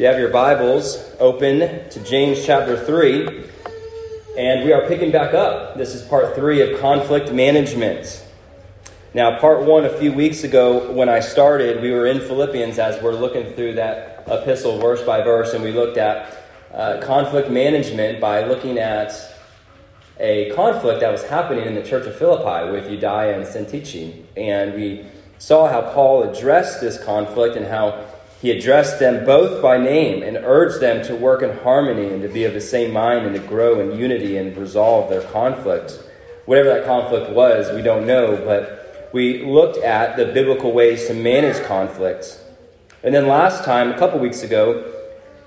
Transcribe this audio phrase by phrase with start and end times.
[0.00, 1.58] you have your Bibles open
[1.90, 3.44] to James chapter 3,
[4.38, 5.76] and we are picking back up.
[5.76, 8.26] This is part 3 of conflict management.
[9.12, 13.02] Now, part 1 a few weeks ago when I started, we were in Philippians as
[13.02, 16.34] we're looking through that epistle verse by verse, and we looked at
[16.72, 19.12] uh, conflict management by looking at
[20.18, 24.24] a conflict that was happening in the church of Philippi with Euodia and Syntyche.
[24.34, 25.04] And we
[25.36, 28.06] saw how Paul addressed this conflict and how
[28.40, 32.28] he addressed them both by name and urged them to work in harmony and to
[32.28, 36.02] be of the same mind and to grow in unity and resolve their conflict.
[36.46, 41.14] Whatever that conflict was, we don't know, but we looked at the biblical ways to
[41.14, 42.40] manage conflict.
[43.02, 44.90] And then last time, a couple weeks ago,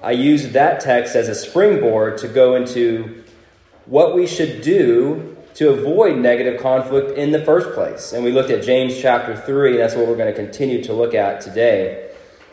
[0.04, 3.24] I used that text as a springboard to go into
[3.86, 8.14] what we should do to avoid negative conflict in the first place.
[8.14, 10.94] And we looked at James chapter 3, and that's what we're going to continue to
[10.94, 12.12] look at today.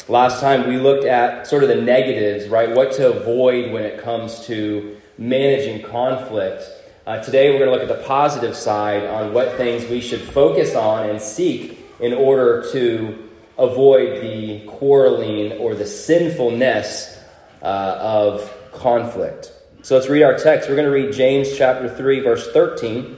[0.08, 2.74] Last time we looked at sort of the negatives, right?
[2.74, 6.64] What to avoid when it comes to managing conflict.
[7.06, 10.20] Uh, today we're going to look at the positive side on what things we should
[10.20, 13.28] focus on and seek in order to
[13.58, 17.22] avoid the quarreling or the sinfulness
[17.62, 19.52] uh, of conflict.
[19.82, 20.68] So let's read our text.
[20.68, 23.16] We're going to read James chapter 3, verse 13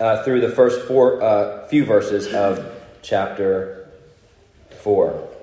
[0.00, 3.88] uh, through the first four, uh, few verses of chapter
[4.82, 5.33] 4.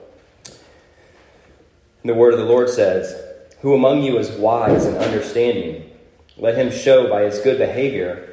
[2.01, 3.21] And the word of the Lord says,
[3.61, 5.89] Who among you is wise and understanding?
[6.37, 8.27] Let him show by his good behavior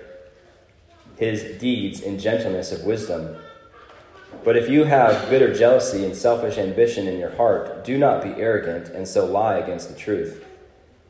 [1.19, 3.37] his deeds in gentleness of wisdom.
[4.45, 8.41] But if you have bitter jealousy and selfish ambition in your heart, do not be
[8.41, 10.45] arrogant and so lie against the truth.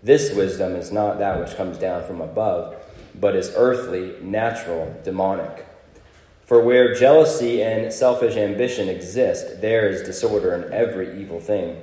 [0.02, 2.76] This wisdom is not that which comes down from above,
[3.14, 5.66] but is earthly, natural, demonic.
[6.44, 11.82] For where jealousy and selfish ambition exist, there is disorder in every evil thing.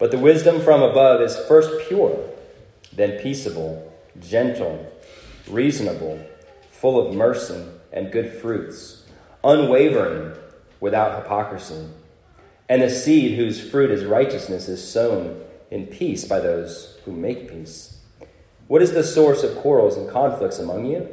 [0.00, 2.18] But the wisdom from above is first pure,
[2.90, 4.90] then peaceable, gentle,
[5.46, 6.18] reasonable,
[6.70, 7.62] full of mercy
[7.92, 9.04] and good fruits,
[9.44, 10.32] unwavering,
[10.80, 11.86] without hypocrisy.
[12.66, 17.50] And the seed whose fruit is righteousness is sown in peace by those who make
[17.50, 17.98] peace.
[18.68, 21.08] What is the source of quarrels and conflicts among you?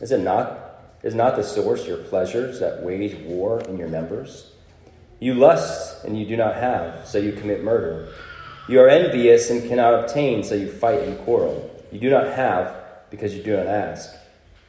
[0.00, 0.64] Is it not
[1.02, 4.52] is not the source your pleasures that wage war in your members?
[5.20, 8.12] You lust and you do not have, so you commit murder.
[8.68, 11.74] You are envious and cannot obtain, so you fight and quarrel.
[11.90, 12.76] You do not have
[13.10, 14.14] because you do not ask.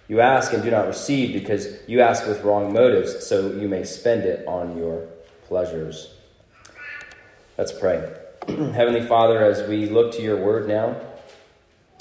[0.08, 3.84] You ask and do not receive because you ask with wrong motives, so you may
[3.84, 5.06] spend it on your
[5.48, 6.14] pleasures.
[7.58, 8.16] Let's pray.
[8.48, 10.96] Heavenly Father, as we look to your word now,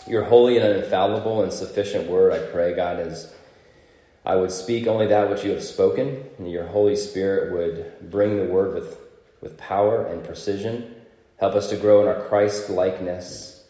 [0.06, 3.34] your holy and infallible and sufficient word, I pray, God, as
[4.25, 8.37] I would speak only that which you have spoken, and your Holy Spirit would bring
[8.37, 8.98] the word with,
[9.41, 10.94] with power and precision.
[11.38, 13.65] Help us to grow in our Christ likeness.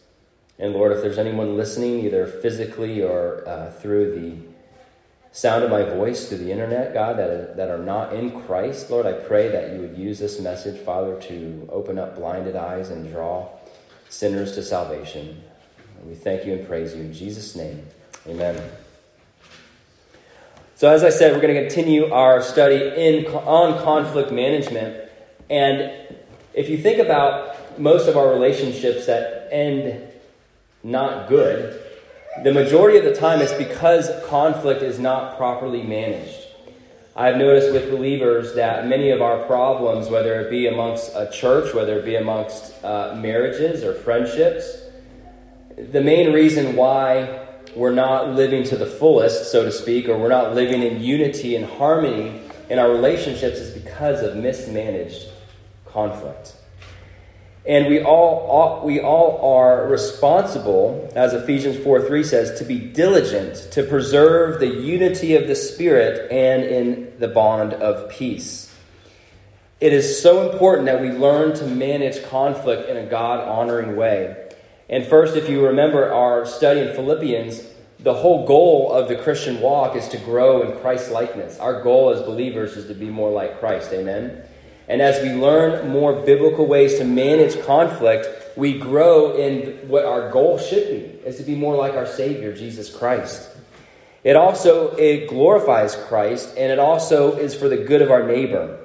[0.57, 4.49] And Lord, if there's anyone listening, either physically or uh, through the
[5.31, 9.05] sound of my voice, through the internet, God, that that are not in Christ, Lord,
[9.05, 13.09] I pray that you would use this message, Father, to open up blinded eyes and
[13.09, 13.47] draw
[14.09, 15.43] sinners to salvation.
[16.05, 17.85] We thank you and praise you in Jesus' name.
[18.27, 18.61] Amen.
[20.75, 25.09] So, as I said, we're going to continue our study in, on conflict management.
[25.49, 25.91] And
[26.53, 27.48] if you think about
[27.79, 30.07] most of our relationships that end
[30.83, 31.81] not good,
[32.43, 36.45] the majority of the time it's because conflict is not properly managed.
[37.15, 41.73] I've noticed with believers that many of our problems, whether it be amongst a church,
[41.73, 44.83] whether it be amongst uh, marriages or friendships,
[45.77, 47.45] the main reason why
[47.75, 51.55] we're not living to the fullest, so to speak, or we're not living in unity
[51.55, 55.27] and harmony in our relationships is because of mismanaged
[55.85, 56.55] conflict.
[57.69, 63.71] And we all, we all are responsible, as Ephesians 4 3 says, to be diligent
[63.73, 68.75] to preserve the unity of the Spirit and in the bond of peace.
[69.79, 74.49] It is so important that we learn to manage conflict in a God honoring way.
[74.89, 77.61] And first, if you remember our study in Philippians,
[77.99, 81.59] the whole goal of the Christian walk is to grow in Christ likeness.
[81.59, 83.93] Our goal as believers is to be more like Christ.
[83.93, 84.41] Amen.
[84.89, 88.27] And as we learn more biblical ways to manage conflict,
[88.57, 92.53] we grow in what our goal should be, is to be more like our Savior,
[92.55, 93.49] Jesus Christ.
[94.23, 98.79] It also it glorifies Christ, and it also is for the good of our neighbor.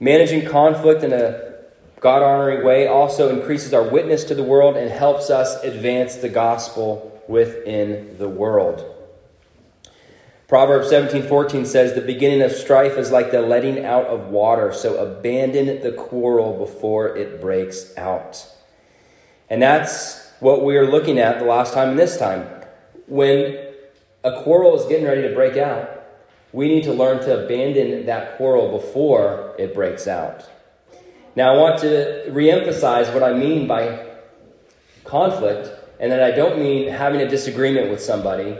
[0.00, 1.52] Managing conflict in a
[2.00, 6.28] God honoring way also increases our witness to the world and helps us advance the
[6.28, 9.01] gospel within the world.
[10.52, 14.70] Proverbs 17 14 says, The beginning of strife is like the letting out of water,
[14.70, 18.46] so abandon the quarrel before it breaks out.
[19.48, 22.46] And that's what we are looking at the last time and this time.
[23.06, 23.66] When
[24.22, 26.04] a quarrel is getting ready to break out,
[26.52, 30.46] we need to learn to abandon that quarrel before it breaks out.
[31.34, 34.06] Now, I want to reemphasize what I mean by
[35.04, 38.54] conflict, and that I don't mean having a disagreement with somebody,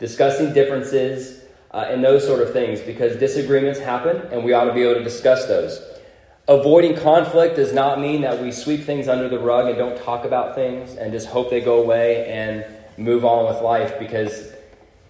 [0.00, 1.35] discussing differences,
[1.76, 4.94] uh, and those sort of things, because disagreements happen, and we ought to be able
[4.94, 5.78] to discuss those.
[6.48, 10.24] Avoiding conflict does not mean that we sweep things under the rug and don't talk
[10.24, 12.64] about things and just hope they go away and
[12.96, 14.52] move on with life, because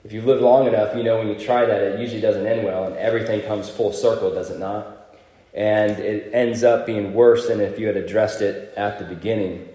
[0.02, 2.64] if you've lived long enough, you know when you try that, it usually doesn't end
[2.64, 5.14] well, and everything comes full circle, does it not?
[5.54, 9.68] And it ends up being worse than if you had addressed it at the beginning.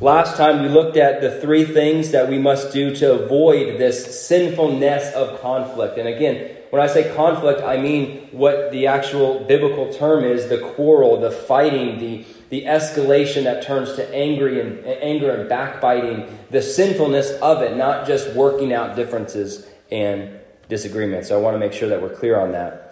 [0.00, 4.24] Last time we looked at the three things that we must do to avoid this
[4.28, 5.98] sinfulness of conflict.
[5.98, 10.58] And again, when I say conflict, I mean what the actual biblical term is the
[10.58, 16.62] quarrel, the fighting, the the escalation that turns to angry and anger and backbiting, the
[16.62, 21.28] sinfulness of it, not just working out differences and disagreements.
[21.28, 22.87] So I want to make sure that we're clear on that.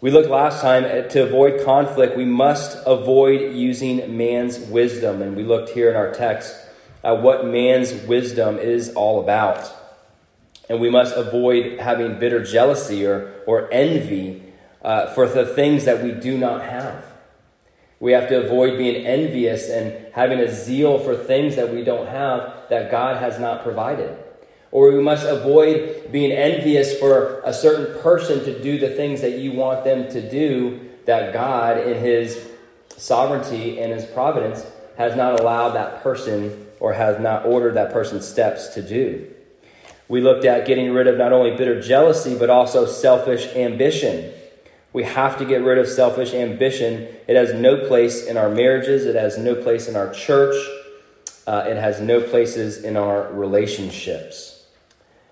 [0.00, 5.22] We looked last time at, to avoid conflict, we must avoid using man's wisdom.
[5.22, 6.56] And we looked here in our text
[7.02, 9.74] at what man's wisdom is all about.
[10.68, 14.42] And we must avoid having bitter jealousy or, or envy
[14.82, 17.04] uh, for the things that we do not have.
[18.00, 22.06] We have to avoid being envious and having a zeal for things that we don't
[22.06, 24.16] have that God has not provided.
[24.70, 29.38] Or we must avoid being envious for a certain person to do the things that
[29.38, 32.50] you want them to do that God, in His
[32.90, 34.66] sovereignty and His providence,
[34.98, 39.32] has not allowed that person or has not ordered that person's steps to do.
[40.08, 44.32] We looked at getting rid of not only bitter jealousy, but also selfish ambition.
[44.92, 47.08] We have to get rid of selfish ambition.
[47.26, 50.56] It has no place in our marriages, it has no place in our church,
[51.46, 54.57] uh, it has no places in our relationships.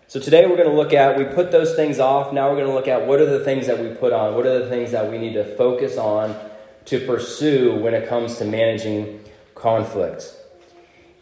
[0.08, 2.32] So today we're going to look at, we put those things off.
[2.32, 4.36] Now we're going to look at what are the things that we put on?
[4.36, 6.38] What are the things that we need to focus on
[6.84, 9.24] to pursue when it comes to managing
[9.56, 10.32] conflict?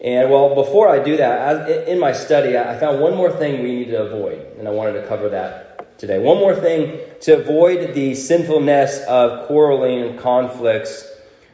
[0.03, 3.75] And well, before I do that, in my study, I found one more thing we
[3.75, 6.19] need to avoid, and I wanted to cover that today.
[6.19, 11.11] One more thing to avoid the sinfulness of quarreling and conflicts,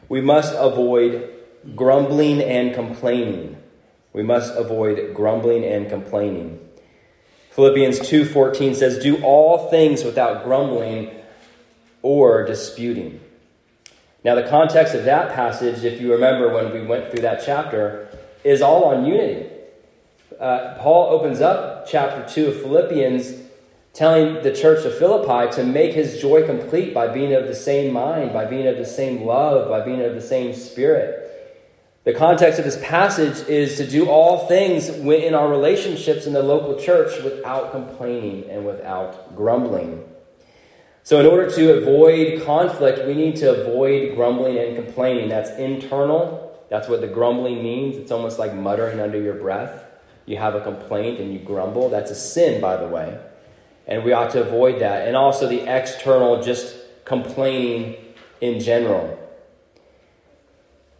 [0.09, 1.29] we must avoid
[1.77, 3.55] grumbling and complaining.
[4.11, 6.59] We must avoid grumbling and complaining.
[7.51, 11.11] Philippians 2:14 says, "Do all things without grumbling
[12.01, 13.19] or disputing."
[14.23, 18.07] Now, the context of that passage, if you remember when we went through that chapter,
[18.43, 19.47] is all on unity.
[20.39, 23.33] Uh, Paul opens up chapter 2 of Philippians
[23.93, 27.91] telling the church of Philippi to make his joy complete by being of the same
[27.91, 31.30] mind, by being of the same love, by being of the same spirit.
[32.03, 36.41] The context of this passage is to do all things in our relationships in the
[36.41, 40.03] local church without complaining and without grumbling.
[41.03, 45.29] So, in order to avoid conflict, we need to avoid grumbling and complaining.
[45.29, 46.59] That's internal.
[46.69, 47.97] That's what the grumbling means.
[47.97, 49.83] It's almost like muttering under your breath.
[50.25, 51.89] You have a complaint and you grumble.
[51.89, 53.19] That's a sin, by the way
[53.87, 55.07] and we ought to avoid that.
[55.07, 56.75] And also the external, just
[57.05, 57.95] complaining
[58.39, 59.17] in general.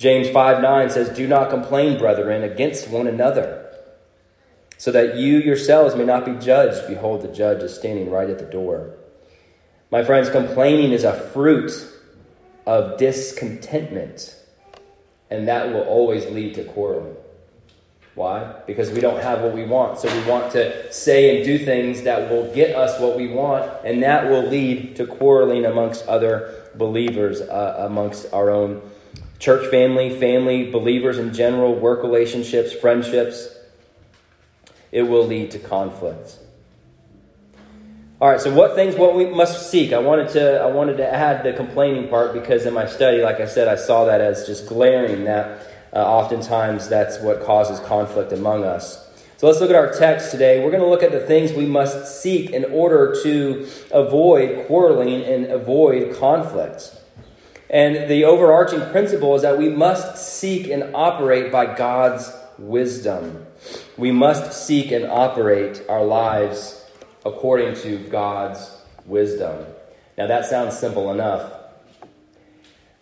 [0.02, 3.72] James 5 9 says, Do not complain, brethren, against one another,
[4.76, 6.88] so that you yourselves may not be judged.
[6.88, 8.96] Behold, the judge is standing right at the door.
[9.92, 11.72] My friends, complaining is a fruit
[12.66, 14.36] of discontentment,
[15.30, 17.16] and that will always lead to quarreling.
[18.16, 18.56] Why?
[18.66, 20.00] Because we don't have what we want.
[20.00, 23.72] So we want to say and do things that will get us what we want,
[23.86, 28.82] and that will lead to quarreling amongst other believers, uh, amongst our own
[29.42, 33.50] church family, family, believers in general, work relationships, friendships.
[34.92, 36.38] It will lead to conflict.
[38.22, 39.94] All right, so what things what we must seek?
[39.94, 43.40] I wanted to I wanted to add the complaining part because in my study, like
[43.40, 48.32] I said, I saw that as just glaring that uh, oftentimes, that's what causes conflict
[48.32, 49.08] among us.
[49.38, 50.64] So let's look at our text today.
[50.64, 55.24] We're going to look at the things we must seek in order to avoid quarreling
[55.24, 56.96] and avoid conflict.
[57.72, 63.46] And the overarching principle is that we must seek and operate by God's wisdom.
[63.98, 66.84] We must seek and operate our lives
[67.26, 68.70] according to God's
[69.06, 69.66] wisdom.
[70.18, 71.50] Now, that sounds simple enough,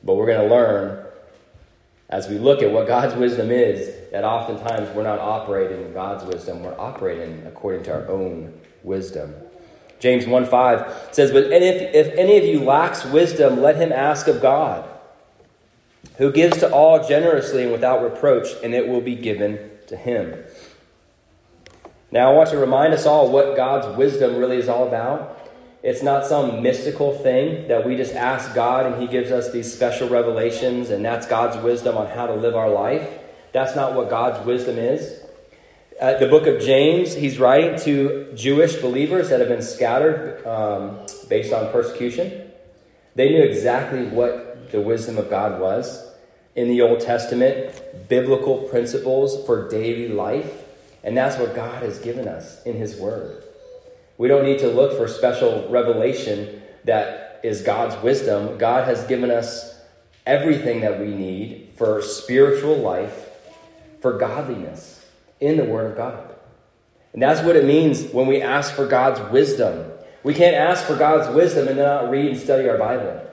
[0.03, 1.03] but we're going to learn
[2.09, 6.25] as we look at what God's wisdom is, that oftentimes we're not operating in God's
[6.25, 9.33] wisdom, we're operating according to our own wisdom.
[9.99, 14.27] James 1 5 says, But if, if any of you lacks wisdom, let him ask
[14.27, 14.89] of God,
[16.17, 20.43] who gives to all generously and without reproach, and it will be given to him.
[22.11, 25.35] Now, I want to remind us all what God's wisdom really is all about.
[25.83, 29.71] It's not some mystical thing that we just ask God and He gives us these
[29.71, 33.07] special revelations, and that's God's wisdom on how to live our life.
[33.53, 35.18] That's not what God's wisdom is.
[35.99, 40.97] Uh, the book of James, he's writing to Jewish believers that have been scattered um,
[41.27, 42.49] based on persecution.
[43.15, 46.09] They knew exactly what the wisdom of God was
[46.55, 50.63] in the Old Testament, biblical principles for daily life.
[51.03, 53.43] And that's what God has given us in His Word.
[54.17, 58.57] We don't need to look for special revelation that is God's wisdom.
[58.57, 59.77] God has given us
[60.25, 63.27] everything that we need for spiritual life,
[63.99, 64.98] for godliness
[65.39, 66.35] in the Word of God.
[67.13, 69.91] And that's what it means when we ask for God's wisdom.
[70.23, 73.25] We can't ask for God's wisdom and then not read and study our Bible.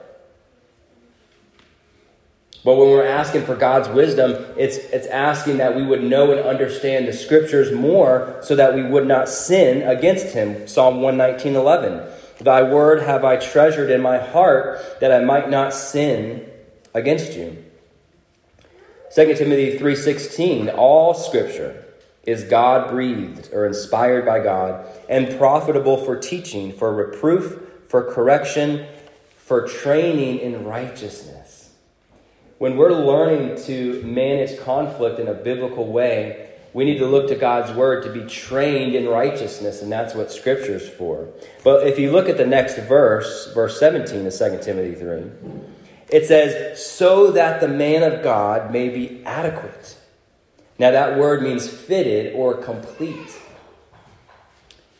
[2.63, 6.41] But when we're asking for God's wisdom, it's, it's asking that we would know and
[6.41, 10.67] understand the scriptures more so that we would not sin against Him.
[10.67, 12.01] Psalm 119 11.
[12.39, 16.45] Thy word have I treasured in my heart that I might not sin
[16.93, 17.63] against you.
[19.15, 21.86] 2 Timothy 3:16 All scripture
[22.27, 28.85] is God breathed or inspired by God and profitable for teaching, for reproof, for correction,
[29.37, 31.57] for training in righteousness
[32.57, 37.35] when we're learning to manage conflict in a biblical way, we need to look to
[37.35, 41.27] God's word to be trained in righteousness, and that's what Scripture is for.
[41.63, 45.31] But if you look at the next verse, verse 17 of 2 Timothy 3,
[46.09, 49.96] it says, So that the man of God may be adequate.
[50.79, 53.41] Now, that word means fitted or complete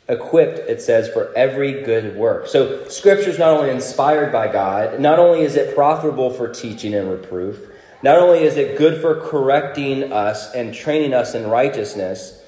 [0.09, 2.47] equipped, it says, for every good work.
[2.47, 6.93] So, Scripture is not only inspired by God, not only is it profitable for teaching
[6.93, 7.69] and reproof,
[8.01, 12.41] not only is it good for correcting us and training us in righteousness,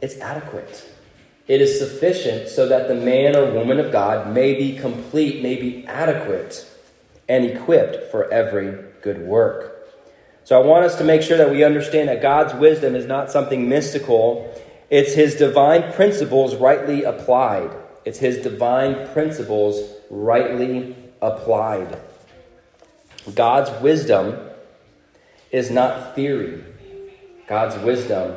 [0.00, 0.88] it's adequate.
[1.48, 5.56] It is sufficient so that the man or woman of God may be complete, may
[5.56, 6.66] be adequate,
[7.28, 9.71] and equipped for every good work.
[10.44, 13.30] So I want us to make sure that we understand that God's wisdom is not
[13.30, 14.52] something mystical
[14.92, 17.70] it's his divine principles rightly applied.
[18.04, 21.98] It's his divine principles rightly applied.
[23.34, 24.38] God's wisdom
[25.50, 26.62] is not theory.
[27.46, 28.34] God's wisdom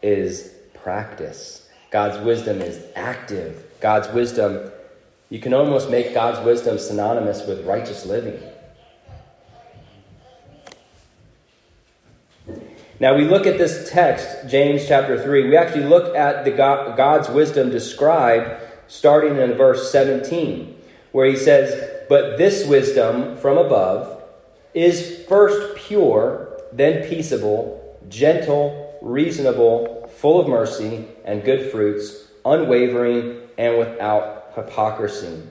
[0.00, 1.68] is practice.
[1.90, 3.64] God's wisdom is active.
[3.80, 4.70] God's wisdom,
[5.28, 8.40] you can almost make God's wisdom synonymous with righteous living.
[12.98, 15.50] Now we look at this text, James chapter 3.
[15.50, 20.74] We actually look at the God, God's wisdom described starting in verse 17,
[21.12, 24.22] where he says, But this wisdom from above
[24.72, 33.78] is first pure, then peaceable, gentle, reasonable, full of mercy and good fruits, unwavering, and
[33.78, 35.42] without hypocrisy.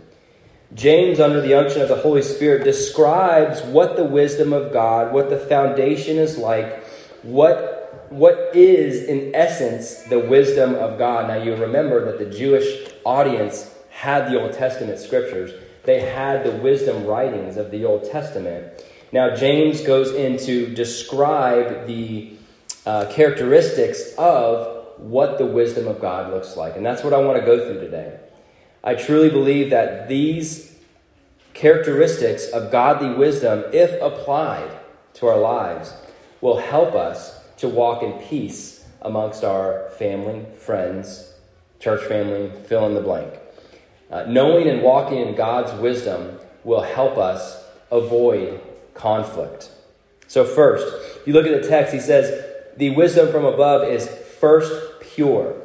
[0.74, 5.30] James, under the unction of the Holy Spirit, describes what the wisdom of God, what
[5.30, 6.85] the foundation is like
[7.26, 11.28] what, what is, in essence, the wisdom of God.
[11.28, 15.52] Now, you remember that the Jewish audience had the Old Testament scriptures,
[15.84, 18.84] they had the wisdom writings of the Old Testament.
[19.12, 22.36] Now, James goes in to describe the
[22.86, 26.76] uh, characteristics of what the wisdom of God looks like.
[26.76, 28.20] And that's what I want to go through today.
[28.84, 30.76] I truly believe that these
[31.54, 34.70] characteristics of godly wisdom, if applied
[35.16, 35.94] to our lives,
[36.42, 41.34] will help us to walk in peace amongst our family, friends,
[41.80, 43.34] church family, fill in the blank.
[44.10, 48.60] Uh, knowing and walking in God's wisdom will help us avoid
[48.94, 49.70] conflict.
[50.28, 50.88] So, first,
[51.18, 52.44] if you look at the text, he says,
[52.78, 54.08] the wisdom from above is
[54.40, 55.56] first pure.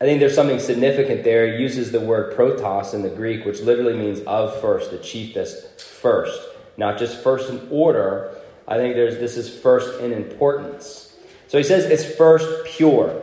[0.00, 1.56] I think there's something significant there.
[1.56, 5.80] He uses the word protos in the Greek, which literally means of first, the chiefest
[5.80, 6.38] first.
[6.76, 8.34] Not just first in order,
[8.68, 11.14] I think there's, this is first in importance.
[11.48, 13.22] So he says it's first pure.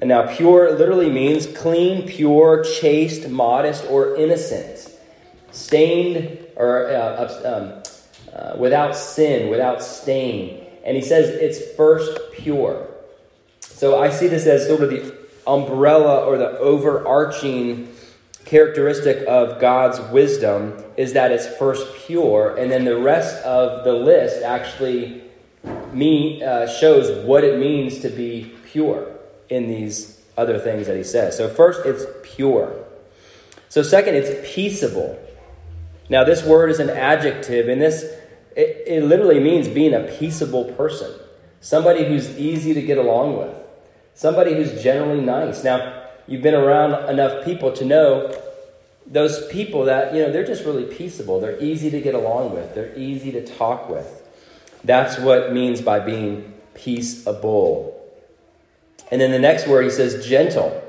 [0.00, 4.90] And now, pure literally means clean, pure, chaste, modest, or innocent,
[5.52, 7.82] stained, or uh, um,
[8.34, 10.66] uh, without sin, without stain.
[10.84, 12.86] And he says it's first pure.
[13.60, 17.88] So I see this as sort of the umbrella or the overarching
[18.46, 23.92] characteristic of God's wisdom is that it's first pure, and then the rest of the
[23.92, 25.22] list actually
[25.92, 29.12] me uh, shows what it means to be pure
[29.50, 31.36] in these other things that he says.
[31.36, 32.84] So, first, it's pure.
[33.68, 35.18] So, second, it's peaceable.
[36.08, 38.04] Now, this word is an adjective, and this
[38.54, 41.12] it, it literally means being a peaceable person,
[41.60, 43.56] somebody who's easy to get along with,
[44.14, 45.64] somebody who's generally nice.
[45.64, 48.34] Now, you've been around enough people to know
[49.06, 51.40] those people that, you know, they're just really peaceable.
[51.40, 54.22] They're easy to get along with, they're easy to talk with.
[54.84, 57.92] That's what means by being peaceable.
[59.10, 60.82] And then the next word he says gentle.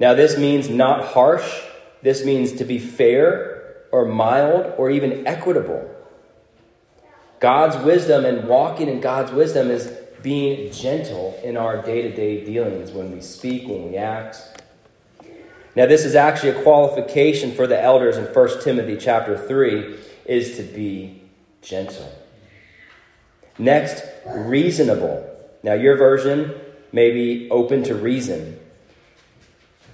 [0.00, 1.62] Now, this means not harsh,
[2.02, 5.88] this means to be fair or mild or even equitable.
[7.38, 9.92] God's wisdom and walking in God's wisdom is
[10.24, 14.38] being gentle in our day to day dealings when we speak, when we act.
[15.76, 20.56] Now, this is actually a qualification for the elders in 1 Timothy chapter 3 is
[20.56, 21.20] to be
[21.60, 22.10] gentle.
[23.58, 25.30] Next, reasonable.
[25.62, 26.54] Now, your version
[26.90, 28.58] may be open to reason.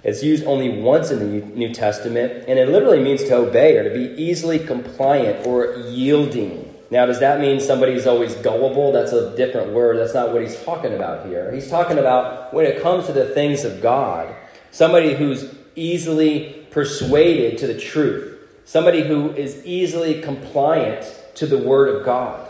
[0.03, 3.83] It's used only once in the New Testament, and it literally means to obey or
[3.83, 6.70] to be easily compliant or yielding.
[6.91, 8.91] Now, does that mean somebody's always gullible?
[8.91, 9.97] That's a different word.
[9.97, 11.49] That's not what he's talking about here.
[11.53, 14.35] He's talking about when it comes to the things of God,
[14.71, 21.95] somebody who's easily persuaded to the truth, somebody who is easily compliant to the Word
[21.95, 22.49] of God.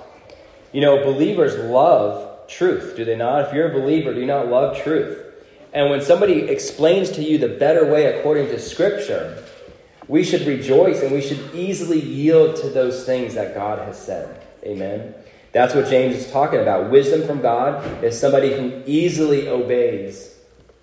[0.72, 3.48] You know, believers love truth, do they not?
[3.48, 5.24] If you're a believer, do you not love truth?
[5.72, 9.44] And when somebody explains to you the better way according to Scripture,
[10.12, 14.46] we should rejoice and we should easily yield to those things that God has said.
[14.62, 15.16] Amen.
[15.54, 16.92] That's what James is talking about.
[16.92, 20.38] Wisdom from God is somebody who easily obeys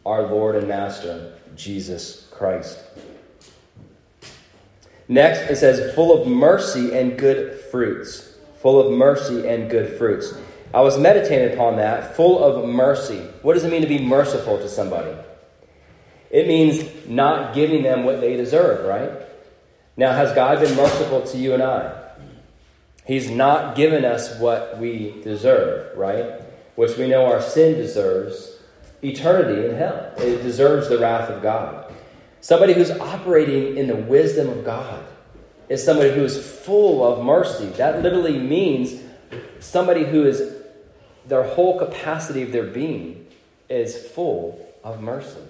[0.07, 2.83] our Lord and Master, Jesus Christ.
[5.09, 8.39] Next, it says, full of mercy and good fruits.
[8.63, 10.33] Full of mercy and good fruits.
[10.73, 12.17] I was meditating upon that.
[12.17, 13.19] Full of mercy.
[13.43, 15.15] What does it mean to be merciful to somebody?
[16.31, 19.11] It means not giving them what they deserve, right?
[19.97, 22.09] Now, has God been merciful to you and I?
[23.07, 26.43] He's not given us what we deserve, right?
[26.75, 28.59] Which we know our sin deserves
[29.03, 30.13] eternity in hell.
[30.19, 31.93] It deserves the wrath of God.
[32.41, 35.05] Somebody who's operating in the wisdom of God
[35.69, 37.67] is somebody who is full of mercy.
[37.71, 39.03] That literally means
[39.59, 40.55] somebody who is,
[41.27, 43.27] their whole capacity of their being
[43.69, 45.41] is full of mercy.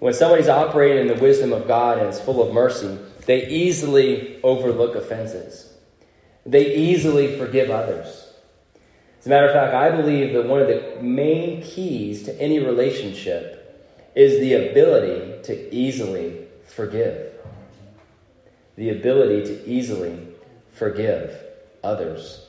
[0.00, 4.40] When somebody's operating in the wisdom of God and is full of mercy, they easily
[4.42, 5.72] overlook offenses.
[6.44, 8.26] They easily forgive others.
[9.20, 12.58] As a matter of fact, I believe that one of the main keys to any
[12.58, 13.58] relationship
[14.14, 17.34] is the ability to easily forgive.
[18.76, 20.28] The ability to easily
[20.72, 21.36] forgive
[21.84, 22.46] others.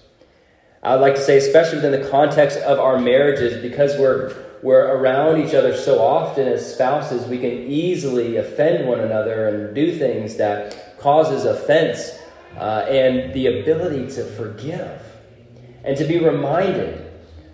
[0.82, 4.96] I would like to say, especially within the context of our marriages, because we're, we're
[4.96, 9.98] around each other so often as spouses, we can easily offend one another and do
[9.98, 12.12] things that causes offense
[12.58, 15.02] uh, and the ability to forgive
[15.84, 17.12] and to be reminded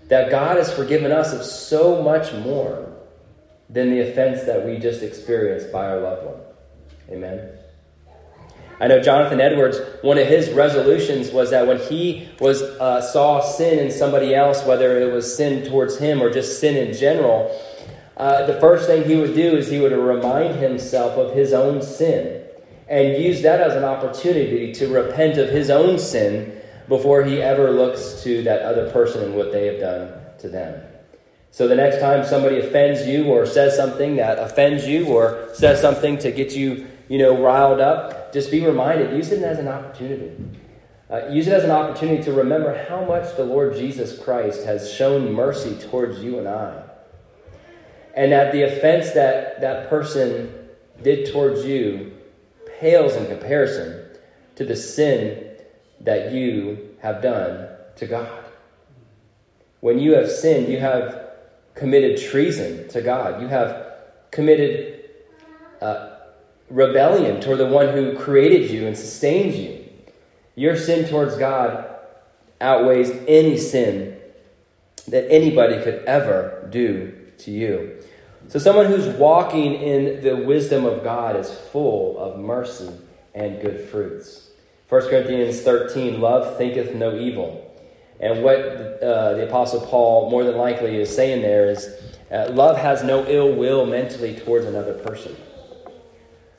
[0.10, 2.92] that God has forgiven us of so much more
[3.70, 6.42] than the offense that we just experienced by our loved one.
[7.10, 7.57] Amen.
[8.80, 13.42] I know Jonathan Edwards, one of his resolutions was that when he was uh, saw
[13.42, 17.50] sin in somebody else, whether it was sin towards him or just sin in general,
[18.18, 21.82] uh, the first thing he would do is he would remind himself of his own
[21.82, 22.44] sin
[22.88, 27.72] and use that as an opportunity to repent of his own sin before he ever
[27.72, 30.82] looks to that other person and what they have done to them.
[31.52, 35.82] So the next time somebody offends you or says something that offends you or says
[35.82, 39.68] something to get you, you know, riled up, just be reminded, use it as an
[39.68, 40.32] opportunity.
[41.10, 44.92] Uh, use it as an opportunity to remember how much the Lord Jesus Christ has
[44.92, 46.84] shown mercy towards you and I.
[48.14, 50.54] And that the offense that that person
[51.02, 52.12] did towards you
[52.80, 54.06] pales in comparison
[54.56, 55.56] to the sin
[56.02, 58.44] that you have done to God.
[59.80, 61.30] When you have sinned, you have
[61.76, 63.42] committed treason to God.
[63.42, 63.94] You have
[64.32, 65.10] committed
[65.82, 66.17] uh,
[66.70, 69.86] rebellion toward the one who created you and sustains you.
[70.56, 71.88] Your sin towards God
[72.60, 74.18] outweighs any sin
[75.08, 78.04] that anybody could ever do to you.
[78.50, 82.90] So, someone who's walking in the wisdom of God is full of mercy
[83.36, 84.50] and good fruits.
[84.90, 87.64] 1 Corinthians 13 Love thinketh no evil.
[88.20, 91.90] And what uh, the Apostle Paul more than likely is saying there is
[92.32, 95.36] uh, love has no ill will mentally towards another person.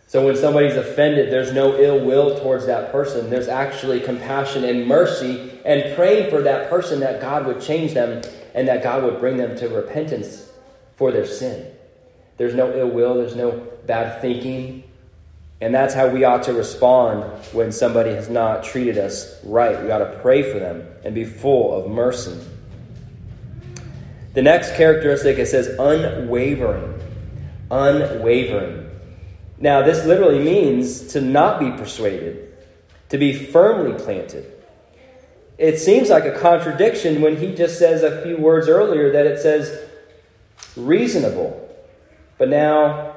[0.08, 3.28] So when somebody's offended, there's no ill will towards that person.
[3.28, 8.22] There's actually compassion and mercy and praying for that person that God would change them
[8.54, 10.50] and that God would bring them to repentance
[10.96, 11.70] for their sin.
[12.38, 13.50] There's no ill will, there's no
[13.84, 14.84] bad thinking.
[15.60, 19.82] And that's how we ought to respond when somebody has not treated us right.
[19.82, 22.38] We ought to pray for them and be full of mercy.
[24.32, 26.98] The next characteristic, it says unwavering.
[27.70, 28.87] Unwavering.
[29.60, 32.54] Now, this literally means to not be persuaded,
[33.08, 34.52] to be firmly planted.
[35.56, 39.40] It seems like a contradiction when he just says a few words earlier that it
[39.40, 39.88] says
[40.76, 41.68] reasonable,
[42.38, 43.16] but now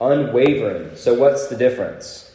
[0.00, 0.96] unwavering.
[0.96, 2.34] So, what's the difference?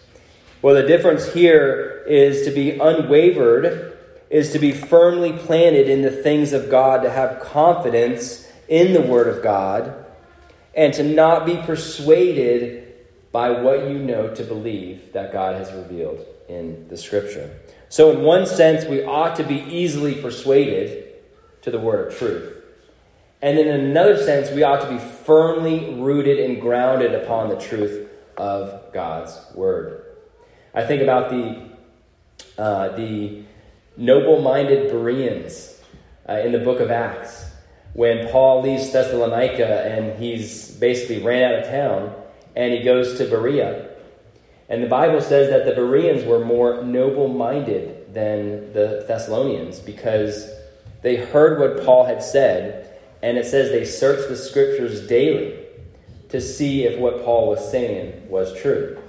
[0.61, 3.97] Well, the difference here is to be unwavered,
[4.29, 9.01] is to be firmly planted in the things of God, to have confidence in the
[9.01, 10.05] Word of God,
[10.73, 12.84] and to not be persuaded
[13.35, 17.59] by what you know to believe that God has revealed in the Scripture.
[17.89, 21.15] So, in one sense, we ought to be easily persuaded
[21.61, 22.63] to the word of truth.
[23.41, 28.07] And in another sense, we ought to be firmly rooted and grounded upon the truth
[28.37, 30.05] of God's word.
[30.73, 31.71] I think about the,
[32.57, 33.43] uh, the
[33.97, 35.77] noble minded Bereans
[36.29, 37.51] uh, in the book of Acts.
[37.91, 42.21] When Paul leaves Thessalonica and he's basically ran out of town
[42.55, 43.95] and he goes to Berea
[44.67, 50.49] and the Bible says that the Bereans were more noble minded than the Thessalonians because
[51.03, 55.59] they heard what Paul had said, and it says they searched the scriptures daily
[56.29, 58.99] to see if what Paul was saying was true.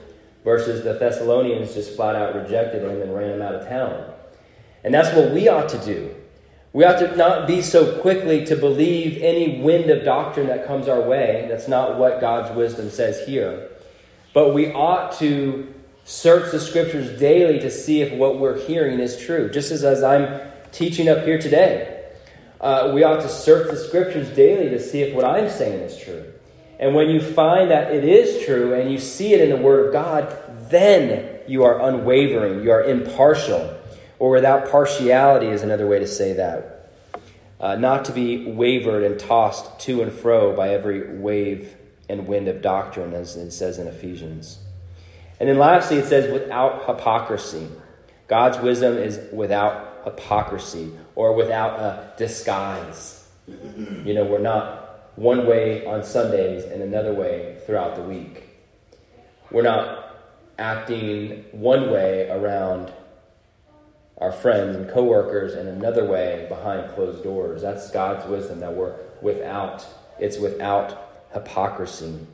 [0.44, 4.12] Versus the Thessalonians just flat out rejected him and ran him out of town.
[4.85, 6.14] And that's what we ought to do.
[6.76, 10.88] We ought to not be so quickly to believe any wind of doctrine that comes
[10.88, 11.46] our way.
[11.48, 13.70] That's not what God's wisdom says here.
[14.34, 15.72] But we ought to
[16.04, 19.48] search the scriptures daily to see if what we're hearing is true.
[19.50, 20.38] Just as, as I'm
[20.70, 22.10] teaching up here today,
[22.60, 25.96] uh, we ought to search the scriptures daily to see if what I'm saying is
[25.96, 26.30] true.
[26.78, 29.86] And when you find that it is true and you see it in the Word
[29.86, 33.75] of God, then you are unwavering, you are impartial,
[34.18, 36.90] or without partiality is another way to say that.
[37.59, 41.74] Uh, not to be wavered and tossed to and fro by every wave
[42.09, 44.59] and wind of doctrine, as it says in Ephesians.
[45.40, 47.68] And then lastly, it says, without hypocrisy.
[48.29, 53.29] God's wisdom is without hypocrisy or without a disguise.
[53.46, 58.44] You know, we're not one way on Sundays and another way throughout the week.
[59.50, 60.16] We're not
[60.59, 62.92] acting one way around
[64.18, 67.62] our friends and coworkers in another way behind closed doors.
[67.62, 69.87] That's God's wisdom that we're without.
[70.18, 72.26] It's without hypocrisy.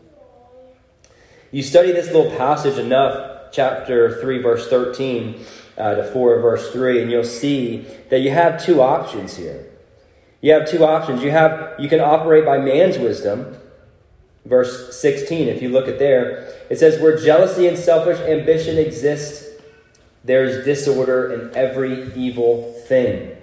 [1.50, 5.44] You study this little passage enough, chapter 3, verse 13
[5.76, 9.66] uh, to 4, verse 3, and you'll see that you have two options here.
[10.40, 11.22] You have two options.
[11.22, 13.56] You have you can operate by man's wisdom.
[14.44, 19.51] Verse 16, if you look at there, it says, Where jealousy and selfish ambition exist,
[20.24, 23.36] there is disorder in every evil thing.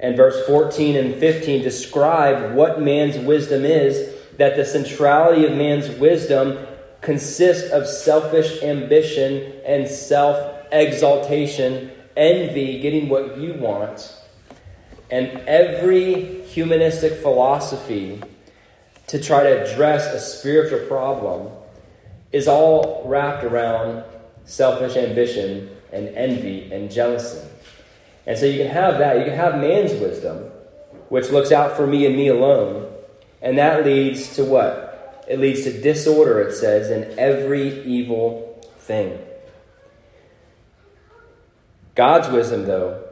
[0.00, 5.88] And verse 14 and 15 describe what man's wisdom is that the centrality of man's
[5.98, 6.66] wisdom
[7.00, 14.16] consists of selfish ambition and self exaltation, envy, getting what you want,
[15.10, 18.20] and every humanistic philosophy
[19.08, 21.52] to try to address a spiritual problem
[22.32, 24.02] is all wrapped around
[24.44, 27.46] selfish ambition and envy and jealousy.
[28.26, 29.18] And so you can have that.
[29.18, 30.50] You can have man's wisdom,
[31.08, 32.92] which looks out for me and me alone,
[33.40, 35.24] and that leads to what?
[35.28, 39.18] It leads to disorder, it says, in every evil thing.
[41.94, 43.04] God's wisdom, though,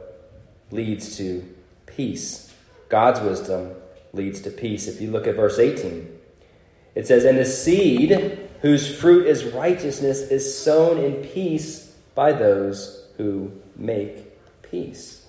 [0.71, 1.47] leads to
[1.85, 2.53] peace.
[2.89, 3.71] God's wisdom
[4.13, 4.87] leads to peace.
[4.87, 6.19] If you look at verse 18,
[6.95, 13.05] it says, And the seed whose fruit is righteousness is sown in peace by those
[13.17, 14.27] who make
[14.61, 15.25] peace.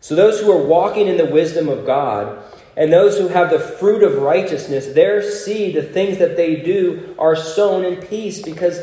[0.00, 2.42] So those who are walking in the wisdom of God
[2.76, 7.14] and those who have the fruit of righteousness, their seed, the things that they do,
[7.18, 8.80] are sown in peace because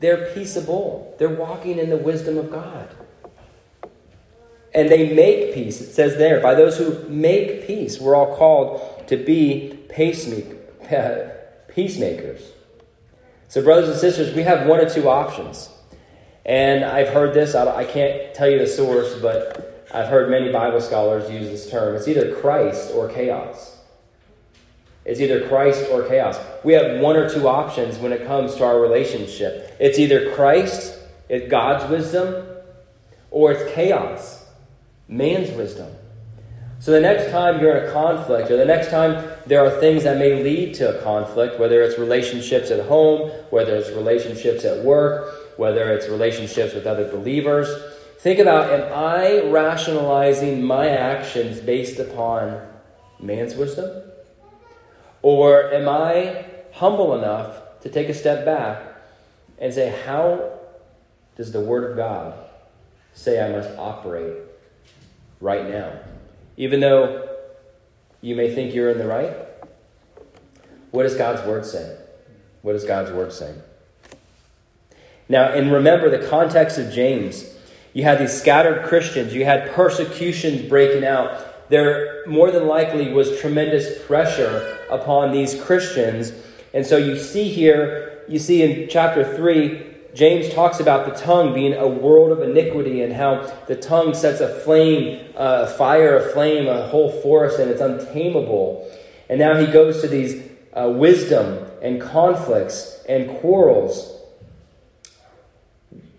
[0.00, 1.14] they're peaceable.
[1.18, 2.88] They're walking in the wisdom of God.
[4.74, 5.80] And they make peace.
[5.80, 8.00] It says there, by those who make peace.
[8.00, 10.58] We're all called to be peacemakers.
[13.54, 15.70] So, brothers and sisters, we have one or two options.
[16.44, 20.80] And I've heard this, I can't tell you the source, but I've heard many Bible
[20.80, 21.94] scholars use this term.
[21.94, 23.78] It's either Christ or chaos.
[25.04, 26.36] It's either Christ or chaos.
[26.64, 29.76] We have one or two options when it comes to our relationship.
[29.78, 32.44] It's either Christ, it's God's wisdom,
[33.30, 34.46] or it's chaos,
[35.06, 35.94] man's wisdom.
[36.80, 40.04] So the next time you're in a conflict, or the next time there are things
[40.04, 44.82] that may lead to a conflict, whether it's relationships at home, whether it's relationships at
[44.84, 47.68] work, whether it's relationships with other believers,
[48.20, 52.60] think about am I rationalizing my actions based upon
[53.20, 54.02] man's wisdom?
[55.20, 58.82] Or am I humble enough to take a step back
[59.58, 60.58] and say, how
[61.36, 62.34] does the Word of God
[63.12, 64.36] say I must operate
[65.40, 65.98] right now?
[66.56, 67.33] Even though
[68.24, 69.36] you may think you're in the right,
[70.92, 71.98] what does God's Word say?
[72.62, 73.54] What does God's Word say?
[75.28, 77.54] Now, and remember the context of James.
[77.92, 81.68] You had these scattered Christians, you had persecutions breaking out.
[81.68, 86.32] There more than likely was tremendous pressure upon these Christians.
[86.72, 91.52] And so you see here, you see in chapter 3, James talks about the tongue
[91.52, 96.32] being a world of iniquity and how the tongue sets a flame, a fire, a
[96.32, 98.88] flame, a whole forest, and it's untamable.
[99.28, 104.12] And now he goes to these uh, wisdom and conflicts and quarrels.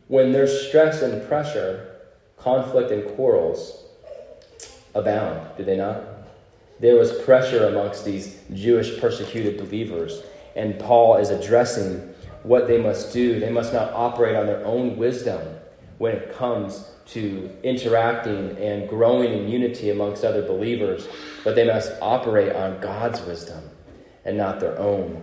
[0.09, 2.01] When there's stress and pressure,
[2.37, 3.81] conflict and quarrels
[4.93, 6.03] abound, do they not?
[6.81, 10.21] There was pressure amongst these Jewish persecuted believers,
[10.53, 12.13] and Paul is addressing
[12.45, 13.39] what they must do.
[13.39, 15.41] They must not operate on their own wisdom
[15.97, 21.07] when it comes to interacting and growing in unity amongst other believers,
[21.43, 23.63] but they must operate on God's wisdom
[24.23, 25.21] and not their own.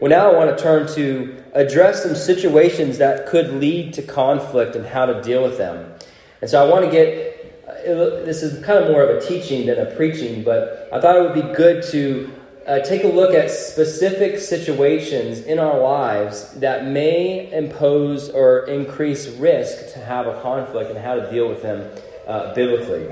[0.00, 4.76] Well, now I want to turn to address some situations that could lead to conflict
[4.76, 5.94] and how to deal with them.
[6.40, 7.26] And so I want to get
[7.66, 11.16] uh, this is kind of more of a teaching than a preaching, but I thought
[11.16, 12.32] it would be good to
[12.66, 19.28] uh, take a look at specific situations in our lives that may impose or increase
[19.36, 21.88] risk to have a conflict and how to deal with them
[22.26, 23.06] uh, biblically.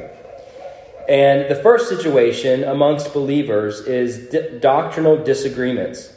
[1.09, 6.13] And the first situation amongst believers is di- doctrinal disagreements.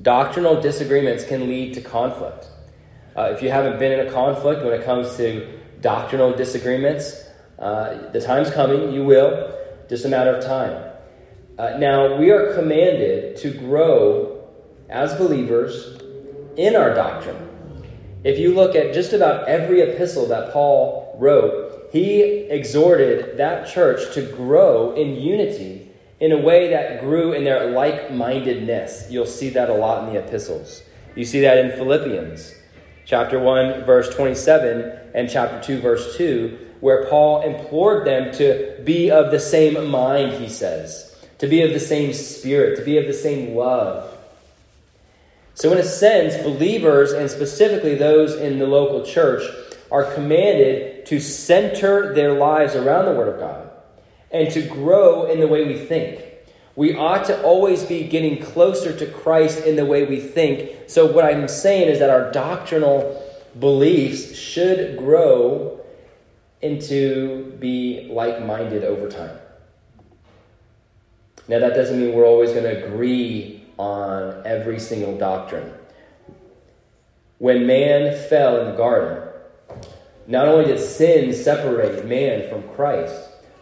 [0.00, 2.48] Doctrinal disagreements can lead to conflict.
[3.14, 7.24] Uh, if you haven't been in a conflict when it comes to doctrinal disagreements,
[7.58, 9.54] uh, the time's coming, you will,
[9.88, 10.95] just a matter of time.
[11.58, 14.46] Uh, now, we are commanded to grow
[14.90, 15.98] as believers
[16.58, 17.48] in our doctrine.
[18.24, 24.12] If you look at just about every epistle that Paul wrote, he exhorted that church
[24.14, 25.90] to grow in unity
[26.20, 29.06] in a way that grew in their like mindedness.
[29.08, 30.82] You'll see that a lot in the epistles.
[31.14, 32.54] You see that in Philippians
[33.06, 39.10] chapter 1, verse 27, and chapter 2, verse 2, where Paul implored them to be
[39.10, 43.06] of the same mind, he says to be of the same spirit, to be of
[43.06, 44.16] the same love.
[45.54, 49.42] So, in a sense, believers, and specifically those in the local church,
[49.90, 53.70] are commanded to center their lives around the Word of God
[54.30, 56.22] and to grow in the way we think.
[56.74, 60.90] We ought to always be getting closer to Christ in the way we think.
[60.90, 63.22] So, what I'm saying is that our doctrinal
[63.58, 65.80] beliefs should grow
[66.60, 69.38] into be like minded over time.
[71.48, 75.72] Now, that doesn't mean we're always going to agree on every single doctrine.
[77.38, 79.22] When man fell in the garden,
[80.26, 83.14] not only did sin separate man from Christ,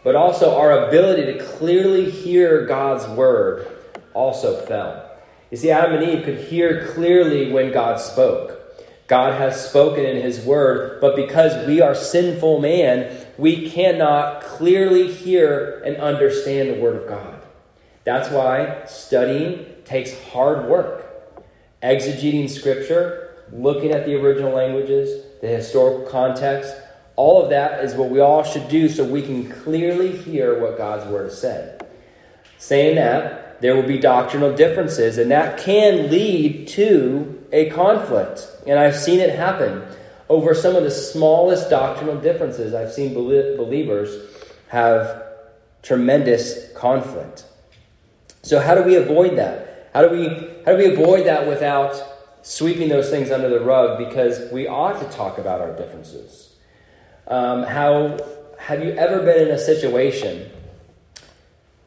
[0.03, 3.67] but also our ability to clearly hear God's word
[4.13, 5.11] also fell.
[5.51, 8.61] You see, Adam and Eve could hear clearly when God spoke.
[9.07, 15.11] God has spoken in his word, but because we are sinful man, we cannot clearly
[15.11, 17.34] hear and understand the word of God.
[18.05, 21.01] That's why studying takes hard work.
[21.83, 26.73] Exegeting scripture, looking at the original languages, the historical context,
[27.15, 30.77] all of that is what we all should do so we can clearly hear what
[30.77, 31.85] God's word has said.
[32.57, 38.47] Saying that, there will be doctrinal differences, and that can lead to a conflict.
[38.67, 39.83] And I've seen it happen
[40.27, 42.73] over some of the smallest doctrinal differences.
[42.73, 44.29] I've seen believers
[44.67, 45.23] have
[45.83, 47.45] tremendous conflict.
[48.45, 49.89] So how do we avoid that?
[49.91, 50.27] How do we
[50.65, 51.99] how do we avoid that without
[52.43, 53.97] sweeping those things under the rug?
[53.97, 56.53] Because we ought to talk about our differences.
[57.25, 58.19] Um, how
[58.59, 60.47] have you ever been in a situation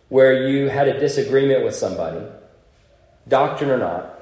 [0.08, 2.26] where you had a disagreement with somebody,
[3.28, 4.20] doctrine or not,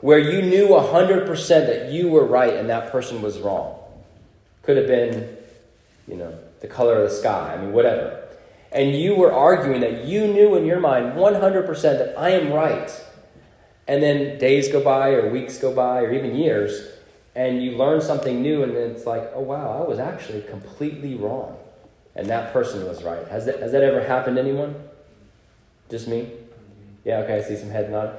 [0.00, 3.78] where you knew 100% that you were right and that person was wrong?
[4.62, 5.36] Could have been,
[6.06, 8.27] you know, the color of the sky, I mean, whatever
[8.72, 12.90] and you were arguing that you knew in your mind 100% that I am right,
[13.86, 16.88] and then days go by, or weeks go by, or even years,
[17.34, 21.56] and you learn something new, and it's like, oh wow, I was actually completely wrong.
[22.18, 23.26] and that person was right.
[23.28, 24.74] Has that, has that ever happened to anyone?
[25.88, 26.28] Just me?
[27.04, 28.16] Yeah, okay, I see some head nod.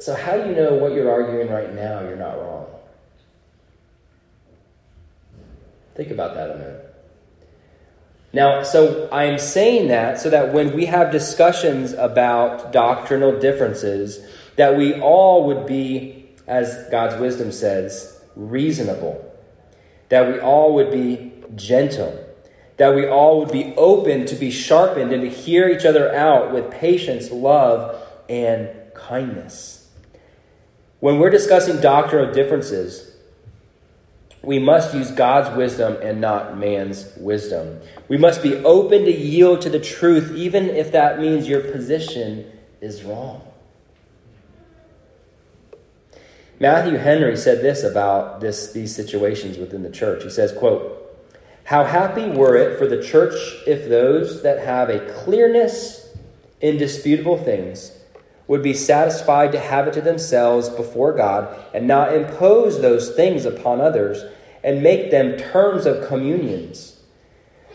[0.00, 2.66] So, how do you know what you're arguing right now you're not wrong?
[5.94, 6.85] Think about that a minute.
[8.36, 14.22] Now, so I'm saying that so that when we have discussions about doctrinal differences,
[14.56, 19.24] that we all would be, as God's wisdom says, reasonable.
[20.10, 22.26] That we all would be gentle.
[22.76, 26.52] That we all would be open to be sharpened and to hear each other out
[26.52, 29.88] with patience, love, and kindness.
[31.00, 33.15] When we're discussing doctrinal differences,
[34.46, 37.80] we must use God's wisdom and not man's wisdom.
[38.06, 42.50] We must be open to yield to the truth, even if that means your position
[42.80, 43.42] is wrong.
[46.60, 50.22] Matthew Henry said this about this, these situations within the church.
[50.22, 51.12] He says, quote,
[51.64, 53.34] How happy were it for the church
[53.66, 56.16] if those that have a clearness
[56.60, 57.95] in disputable things
[58.48, 63.44] would be satisfied to have it to themselves before God and not impose those things
[63.44, 64.24] upon others
[64.62, 67.00] and make them terms of communions,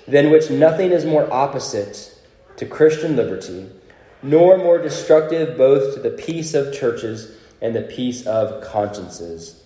[0.08, 2.18] than which nothing is more opposite
[2.58, 3.70] to Christian liberty,
[4.22, 9.62] nor more destructive both to the peace of churches and the peace of consciences.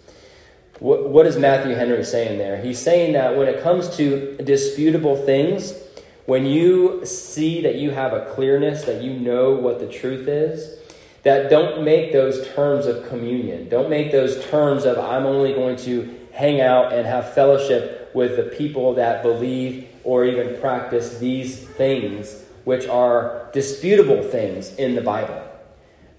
[0.80, 2.62] What, what is Matthew Henry saying there?
[2.62, 5.74] He's saying that when it comes to disputable things,
[6.26, 10.80] when you see that you have a clearness, that you know what the truth is,
[11.26, 13.68] that don't make those terms of communion.
[13.68, 18.38] Don't make those terms of, I'm only going to hang out and have fellowship with
[18.38, 25.02] the people that believe or even practice these things, which are disputable things in the
[25.02, 25.42] Bible.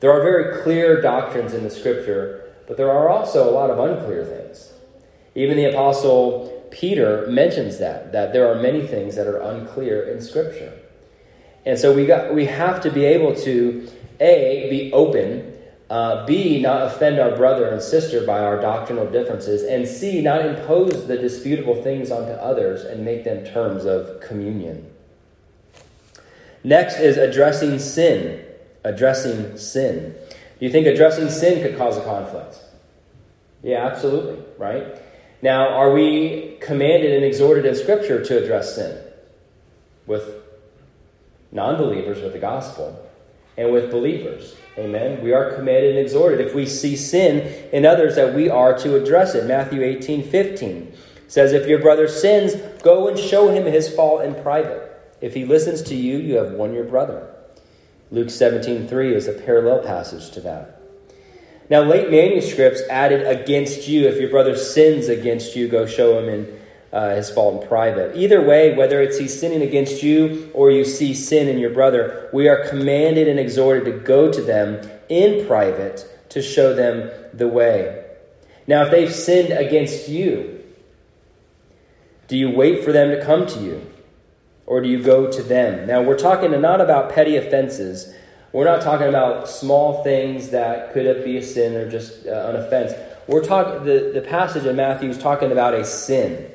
[0.00, 3.78] There are very clear doctrines in the scripture, but there are also a lot of
[3.78, 4.72] unclear things.
[5.36, 10.20] Even the apostle Peter mentions that, that there are many things that are unclear in
[10.20, 10.72] scripture.
[11.64, 13.88] And so we got we have to be able to
[14.20, 15.52] A, be open,
[15.90, 20.44] uh, B, not offend our brother and sister by our doctrinal differences, and C, not
[20.44, 24.90] impose the disputable things onto others and make them terms of communion.
[26.64, 28.42] Next is addressing sin
[28.86, 30.14] addressing sin.
[30.58, 32.60] Do you think addressing sin could cause a conflict?
[33.62, 34.86] Yeah, absolutely, right?
[35.42, 39.02] Now, are we commanded and exhorted in Scripture to address sin?
[40.06, 40.36] With
[41.50, 43.05] non believers with the gospel
[43.56, 44.54] and with believers.
[44.78, 45.22] Amen.
[45.22, 48.96] We are commanded and exhorted if we see sin in others that we are to
[48.96, 49.46] address it.
[49.46, 50.92] Matthew 18 15
[51.28, 54.92] says, If your brother sins, go and show him his fault in private.
[55.20, 57.32] If he listens to you, you have won your brother.
[58.10, 60.80] Luke 17:3 is a parallel passage to that.
[61.68, 64.06] Now, late manuscripts added against you.
[64.06, 66.55] If your brother sins against you, go show him in
[66.96, 68.16] uh, his fault in private.
[68.16, 72.28] Either way, whether it's he's sinning against you or you see sin in your brother,
[72.32, 75.98] we are commanded and exhorted to go to them in private
[76.30, 78.04] to show them the way.
[78.66, 80.64] Now, if they've sinned against you,
[82.28, 83.86] do you wait for them to come to you?
[84.66, 85.86] or do you go to them?
[85.86, 88.12] Now, we're talking not about petty offenses.
[88.52, 92.56] We're not talking about small things that could be a sin or just uh, an
[92.56, 92.92] offense.
[93.28, 96.50] We're talking the, the passage in Matthew is talking about a sin.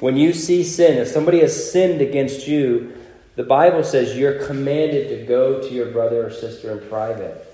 [0.00, 2.94] When you see sin, if somebody has sinned against you,
[3.36, 7.46] the Bible says you're commanded to go to your brother or sister in private.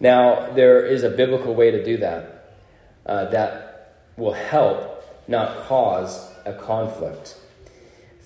[0.00, 2.56] Now, there is a biblical way to do that
[3.04, 7.36] uh, that will help, not cause, a conflict.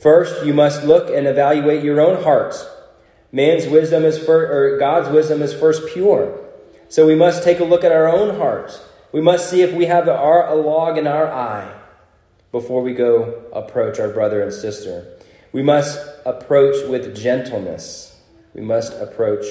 [0.00, 2.64] First, you must look and evaluate your own hearts.
[3.33, 6.40] Man's wisdom is first, or God's wisdom is first pure.
[6.88, 8.81] So we must take a look at our own hearts.
[9.11, 11.81] We must see if we have our, a log in our eye
[12.54, 15.04] before we go approach our brother and sister.
[15.50, 18.16] We must approach with gentleness.
[18.54, 19.44] We must approach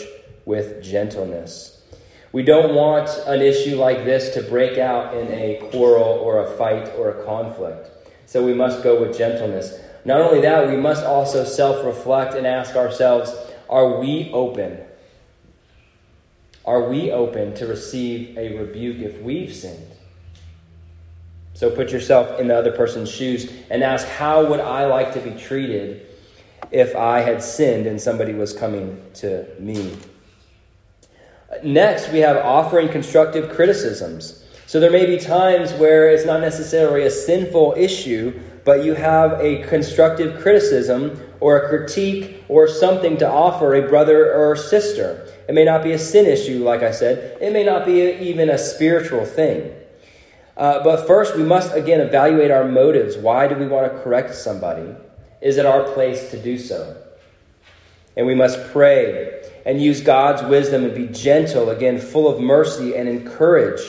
[0.46, 1.84] with gentleness.
[2.32, 6.58] We don't want an issue like this to break out in a quarrel or a
[6.58, 7.90] fight or a conflict.
[8.26, 9.78] So we must go with gentleness.
[10.06, 13.36] Not only that, we must also self reflect and ask ourselves
[13.70, 14.78] are we open?
[16.64, 19.93] Are we open to receive a rebuke if we've sinned?
[21.54, 25.20] So put yourself in the other person's shoes and ask, how would I like to
[25.20, 26.08] be treated
[26.72, 29.96] if I had sinned and somebody was coming to me?
[31.64, 34.44] Next, we have offering constructive criticisms.
[34.66, 39.34] So there may be times where it's not necessarily a sinful issue, but you have
[39.40, 45.28] a constructive criticism or a critique or something to offer a brother or sister.
[45.48, 48.50] It may not be a sin issue, like I said, it may not be even
[48.50, 49.72] a spiritual thing.
[50.56, 53.18] Uh, but first, we must again evaluate our motives.
[53.18, 54.96] Why do we want to correct somebody?
[55.42, 57.02] Is it our place to do so?
[58.16, 62.96] And we must pray and use God's wisdom and be gentle, again, full of mercy
[62.96, 63.82] and encourage.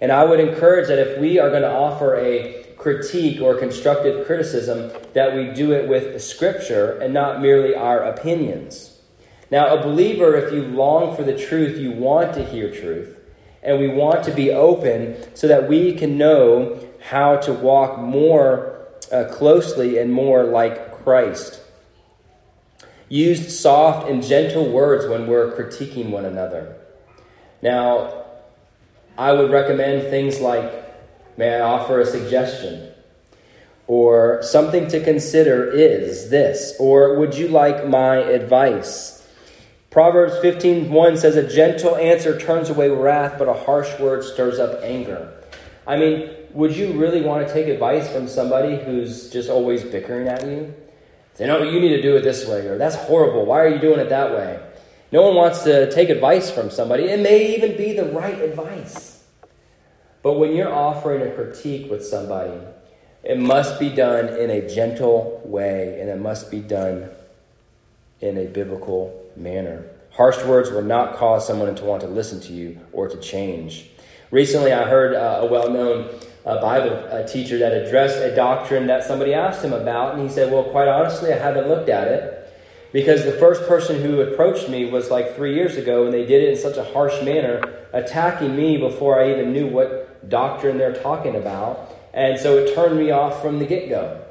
[0.00, 4.26] And I would encourage that if we are going to offer a critique or constructive
[4.26, 9.00] criticism, that we do it with Scripture and not merely our opinions.
[9.50, 13.15] Now, a believer, if you long for the truth, you want to hear truth,
[13.66, 18.86] and we want to be open so that we can know how to walk more
[19.12, 21.60] uh, closely and more like Christ.
[23.08, 26.76] Use soft and gentle words when we're critiquing one another.
[27.60, 28.24] Now,
[29.18, 30.86] I would recommend things like
[31.36, 32.92] May I offer a suggestion?
[33.86, 39.15] Or something to consider is this, or would you like my advice?
[39.96, 44.82] Proverbs 15:1 says a gentle answer turns away wrath, but a harsh word stirs up
[44.82, 45.32] anger.
[45.86, 50.28] I mean, would you really want to take advice from somebody who's just always bickering
[50.28, 50.74] at you?
[51.32, 53.46] Say, no, you need to do it this way, or that's horrible.
[53.46, 54.60] Why are you doing it that way?
[55.12, 57.04] No one wants to take advice from somebody.
[57.04, 59.24] It may even be the right advice.
[60.22, 62.60] But when you're offering a critique with somebody,
[63.24, 67.08] it must be done in a gentle way and it must be done
[68.20, 69.84] in a biblical manner.
[70.10, 73.90] Harsh words will not cause someone to want to listen to you or to change.
[74.30, 76.08] Recently, I heard uh, a well known
[76.44, 80.28] uh, Bible uh, teacher that addressed a doctrine that somebody asked him about, and he
[80.28, 82.36] said, Well, quite honestly, I haven't looked at it
[82.92, 86.42] because the first person who approached me was like three years ago, and they did
[86.42, 87.60] it in such a harsh manner,
[87.92, 91.94] attacking me before I even knew what doctrine they're talking about.
[92.14, 94.22] And so it turned me off from the get go.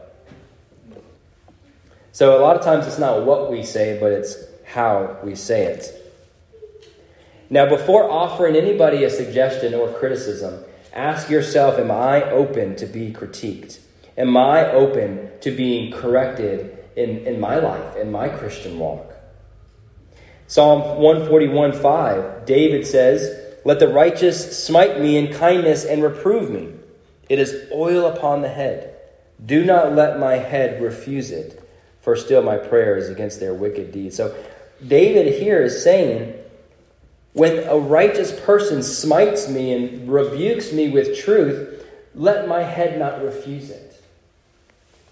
[2.11, 5.63] So a lot of times it's not what we say, but it's how we say
[5.63, 6.01] it.
[7.49, 10.63] Now, before offering anybody a suggestion or criticism,
[10.93, 13.79] ask yourself Am I open to be critiqued?
[14.17, 19.13] Am I open to being corrected in, in my life, in my Christian walk?
[20.47, 26.69] Psalm 141 5, David says, let the righteous smite me in kindness and reprove me.
[27.27, 28.95] It is oil upon the head.
[29.43, 31.67] Do not let my head refuse it,
[31.99, 34.15] for still my prayer is against their wicked deeds.
[34.15, 34.35] So
[34.87, 36.33] David here is saying,
[37.33, 43.21] when a righteous person smites me and rebukes me with truth, let my head not
[43.21, 44.01] refuse it.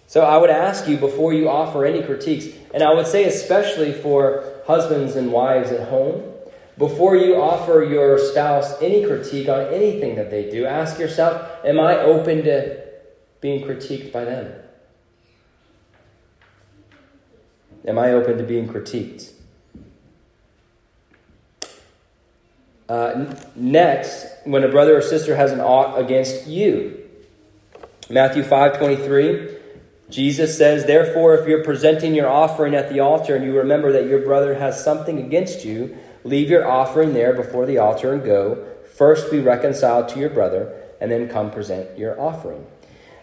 [0.07, 3.91] So I would ask you before you offer any critiques, and I would say especially
[3.91, 6.23] for husbands and wives at home,
[6.77, 11.79] before you offer your spouse any critique on anything that they do, ask yourself Am
[11.79, 12.83] I open to
[13.41, 14.53] being critiqued by them?
[17.85, 19.32] Am I open to being critiqued?
[22.89, 26.99] Uh, next, when a brother or sister has an ought against you.
[28.09, 29.57] Matthew 5 23,
[30.09, 34.07] Jesus says, Therefore, if you're presenting your offering at the altar and you remember that
[34.07, 38.65] your brother has something against you, Leave your offering there before the altar and go.
[38.95, 42.65] First be reconciled to your brother, and then come present your offering.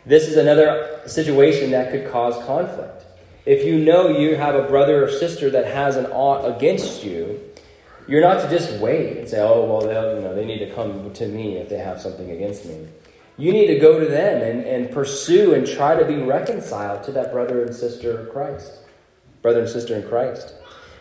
[0.05, 3.05] This is another situation that could cause conflict.
[3.47, 7.41] If you know you have a brother or sister that has an ought against you,
[8.11, 9.83] you're not to just wait and say, oh, well,
[10.17, 12.89] you know, they need to come to me if they have something against me.
[13.39, 17.13] You need to go to them and, and pursue and try to be reconciled to
[17.13, 18.73] that brother and sister Christ.
[19.43, 20.55] Brother and sister in Christ.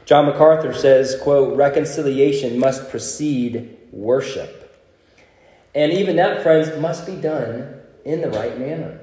[0.05, 4.79] John MacArthur says, quote, reconciliation must precede worship.
[5.73, 8.99] And even that, friends, must be done in the right manner.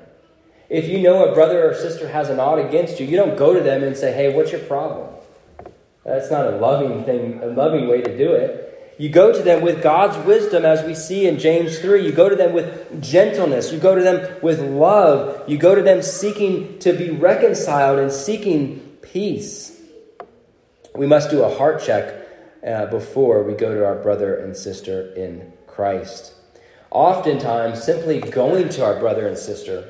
[0.69, 3.53] If you know a brother or sister has an odd against you, you don't go
[3.53, 5.16] to them and say, hey, what's your problem?
[6.07, 8.95] That's not a loving thing, a loving way to do it.
[8.99, 12.07] You go to them with God's wisdom, as we see in James 3.
[12.07, 13.71] You go to them with gentleness.
[13.71, 15.47] You go to them with love.
[15.47, 19.77] You go to them seeking to be reconciled and seeking peace
[20.97, 22.27] we must do a heart check
[22.67, 26.33] uh, before we go to our brother and sister in Christ.
[26.91, 29.87] Oftentimes, simply going to our brother and sister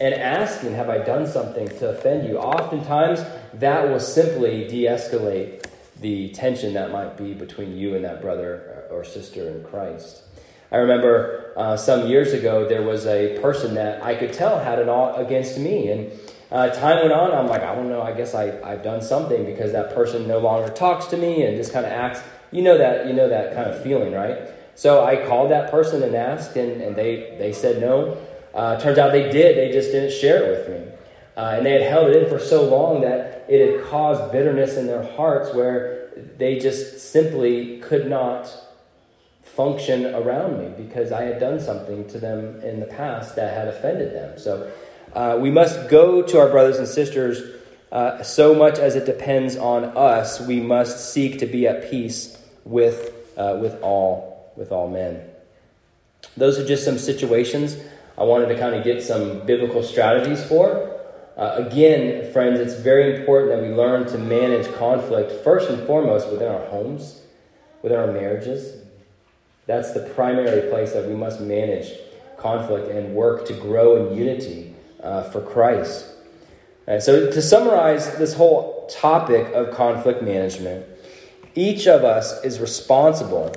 [0.00, 2.38] and asking, Have I done something to offend you?
[2.38, 3.24] Oftentimes,
[3.54, 5.64] that will simply de escalate
[6.00, 10.22] the tension that might be between you and that brother or sister in Christ.
[10.70, 14.78] I remember uh, some years ago, there was a person that I could tell had
[14.78, 15.90] an ought against me.
[15.90, 16.12] And
[16.50, 17.32] uh, time went on.
[17.32, 18.02] I'm like, I don't know.
[18.02, 21.56] I guess I, I've done something because that person no longer talks to me and
[21.56, 22.20] just kind of acts.
[22.50, 24.38] You know that you know that kind of feeling, right?
[24.74, 28.16] So I called that person and asked, and, and they they said no.
[28.54, 29.56] Uh, turns out they did.
[29.56, 30.92] They just didn't share it with me,
[31.36, 34.76] uh, and they had held it in for so long that it had caused bitterness
[34.76, 38.50] in their hearts, where they just simply could not
[39.42, 43.68] function around me because I had done something to them in the past that had
[43.68, 44.38] offended them.
[44.38, 44.70] So
[45.12, 47.56] uh, we must go to our brothers and sisters
[47.90, 50.40] uh, so much as it depends on us.
[50.40, 55.22] We must seek to be at peace with uh, with all with all men.
[56.36, 57.76] Those are just some situations
[58.18, 60.96] I wanted to kind of get some biblical strategies for.
[61.36, 66.28] Uh, again, friends, it's very important that we learn to manage conflict first and foremost
[66.28, 67.20] within our homes,
[67.80, 68.82] within our marriages.
[69.66, 71.92] That's the primary place that we must manage
[72.36, 76.06] conflict and work to grow in unity uh, for Christ.
[76.88, 80.86] And so, to summarize this whole topic of conflict management,
[81.54, 83.54] each of us is responsible,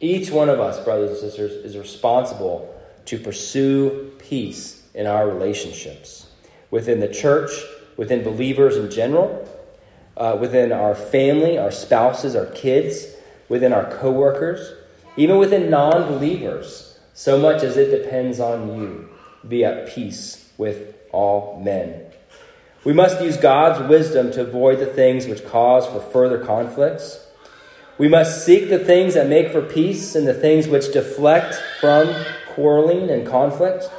[0.00, 2.74] each one of us, brothers and sisters, is responsible
[3.06, 6.26] to pursue peace in our relationships
[6.70, 7.50] within the church,
[7.96, 9.48] within believers in general,
[10.16, 13.06] uh, within our family, our spouses, our kids,
[13.48, 14.72] within our coworkers,
[15.16, 19.08] even within non believers, so much as it depends on you.
[19.46, 22.06] Be at peace with all men.
[22.84, 27.26] We must use God's wisdom to avoid the things which cause for further conflicts.
[27.98, 32.14] We must seek the things that make for peace and the things which deflect from
[32.54, 33.90] quarreling and conflict.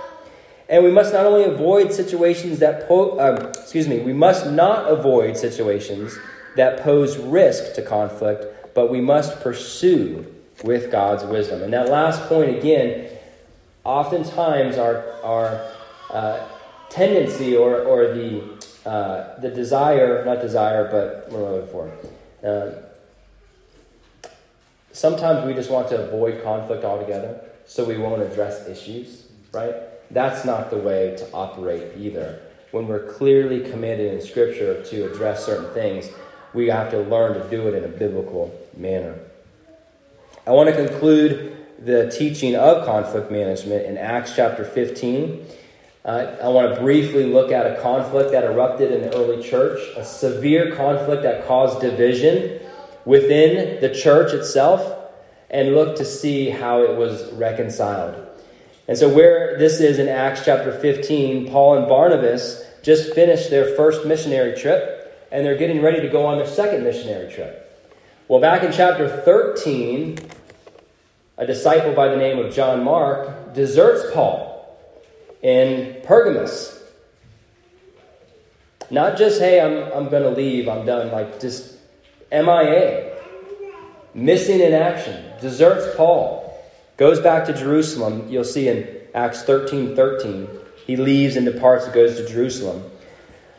[0.70, 4.90] And we must not only avoid situations that po- uh, excuse me, we must not
[4.90, 6.18] avoid situations
[6.56, 10.26] that pose risk to conflict, but we must pursue
[10.64, 11.62] with God's wisdom.
[11.62, 13.10] And that last point again,
[13.84, 15.68] oftentimes our our
[16.10, 16.48] uh,
[16.90, 18.44] tendency or or the
[18.86, 21.92] uh, the desire, not desire, but what am I looking for?
[22.44, 22.91] Uh,
[24.94, 29.74] sometimes we just want to avoid conflict altogether, so we won't address issues, right?
[30.12, 32.42] That's not the way to operate either.
[32.72, 36.10] When we're clearly committed in Scripture to address certain things,
[36.54, 39.20] we have to learn to do it in a biblical manner.
[40.46, 45.46] I want to conclude the teaching of conflict management in Acts chapter 15.
[46.04, 49.80] Uh, I want to briefly look at a conflict that erupted in the early church,
[49.96, 52.61] a severe conflict that caused division
[53.06, 54.98] within the church itself,
[55.50, 58.28] and look to see how it was reconciled.
[58.88, 63.76] And so, where this is in Acts chapter 15, Paul and Barnabas just finished their
[63.76, 67.62] first missionary trip, and they're getting ready to go on their second missionary trip.
[68.28, 70.18] Well, back in chapter 13,
[71.38, 74.78] a disciple by the name of John Mark deserts Paul
[75.42, 76.82] in Pergamos.
[78.90, 81.71] Not just, hey, I'm, I'm going to leave, I'm done, like just
[82.32, 83.18] MIA,
[84.14, 86.48] missing in action, deserts Paul.
[86.98, 88.28] Goes back to Jerusalem.
[88.30, 90.48] You'll see in Acts 13 13.
[90.86, 92.84] He leaves and departs and goes to Jerusalem.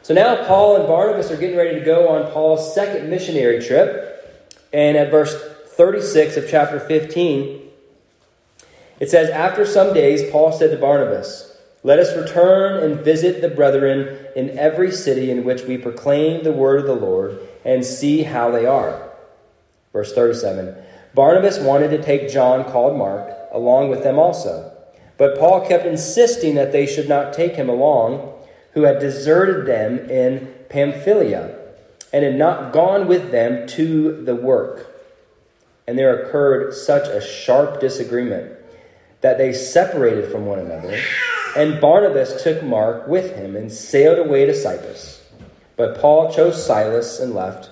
[0.03, 4.09] So now Paul and Barnabas are getting ready to go on Paul's second missionary trip.
[4.73, 5.35] And at verse
[5.77, 7.61] 36 of chapter 15,
[9.01, 13.49] it says, After some days, Paul said to Barnabas, Let us return and visit the
[13.49, 18.23] brethren in every city in which we proclaim the word of the Lord and see
[18.23, 19.11] how they are.
[19.93, 20.75] Verse 37
[21.15, 24.73] Barnabas wanted to take John, called Mark, along with them also.
[25.19, 28.33] But Paul kept insisting that they should not take him along,
[28.73, 31.59] who had deserted them in Pamphylia
[32.13, 34.89] and had not gone with them to the work.
[35.87, 38.53] And there occurred such a sharp disagreement
[39.21, 40.99] that they separated from one another.
[41.57, 45.22] And Barnabas took Mark with him and sailed away to Cyprus.
[45.77, 47.71] But Paul chose Silas and left,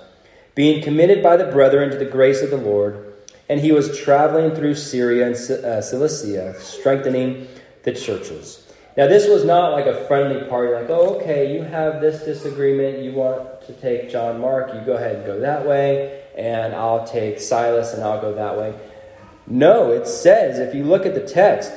[0.55, 3.11] being committed by the brethren to the grace of the Lord
[3.51, 7.49] and he was traveling through Syria and uh, Cilicia, strengthening
[7.83, 8.73] the churches.
[8.97, 13.03] Now, this was not like a friendly party, like, oh, okay, you have this disagreement,
[13.03, 17.05] you want to take John Mark, you go ahead and go that way, and I'll
[17.05, 18.73] take Silas and I'll go that way.
[19.49, 21.73] No, it says, if you look at the text,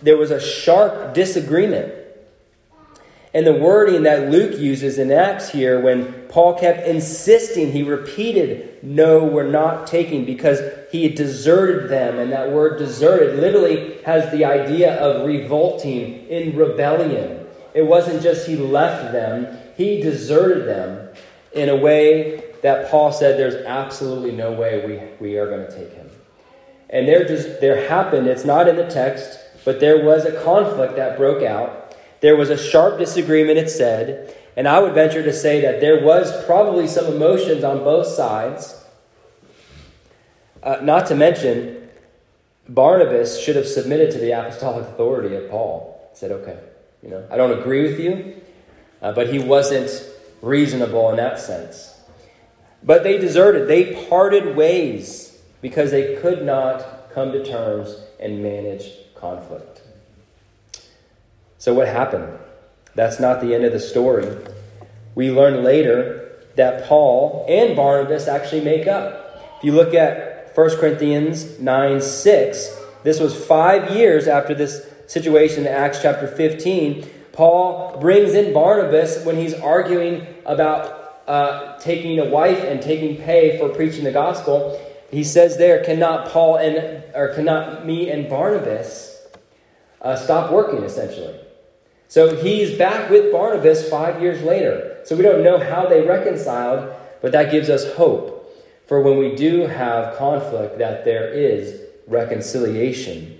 [0.00, 1.92] there was a sharp disagreement.
[3.34, 8.82] And the wording that Luke uses in Acts here, when Paul kept insisting, he repeated,
[8.82, 10.60] No, we're not taking, because
[10.90, 12.18] he deserted them.
[12.18, 17.46] And that word deserted literally has the idea of revolting in rebellion.
[17.74, 21.10] It wasn't just he left them, he deserted them
[21.52, 24.84] in a way that Paul said there's absolutely no way
[25.20, 26.10] we, we are going to take him.
[26.90, 30.96] And there just there happened, it's not in the text, but there was a conflict
[30.96, 31.87] that broke out
[32.20, 36.04] there was a sharp disagreement, it said, and I would venture to say that there
[36.04, 38.84] was probably some emotions on both sides.
[40.62, 41.88] Uh, not to mention,
[42.68, 46.10] Barnabas should have submitted to the apostolic authority of Paul.
[46.12, 46.58] Said, okay,
[47.02, 48.40] you know, I don't agree with you,
[49.00, 49.90] uh, but he wasn't
[50.42, 51.94] reasonable in that sense.
[52.82, 58.90] But they deserted, they parted ways because they could not come to terms and manage
[59.14, 59.77] conflict.
[61.58, 62.38] So, what happened?
[62.94, 64.26] That's not the end of the story.
[65.14, 69.58] We learn later that Paul and Barnabas actually make up.
[69.58, 75.66] If you look at 1 Corinthians 9 6, this was five years after this situation
[75.66, 77.08] in Acts chapter 15.
[77.32, 83.58] Paul brings in Barnabas when he's arguing about uh, taking a wife and taking pay
[83.58, 84.80] for preaching the gospel.
[85.10, 89.26] He says there, cannot Paul and or cannot me and Barnabas
[90.02, 91.38] uh, stop working essentially.
[92.08, 94.98] So he's back with Barnabas five years later.
[95.04, 98.34] So we don't know how they reconciled, but that gives us hope
[98.86, 103.38] for when we do have conflict that there is reconciliation.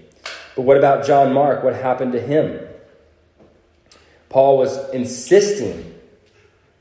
[0.54, 1.64] But what about John Mark?
[1.64, 2.60] What happened to him?
[4.28, 5.94] Paul was insisting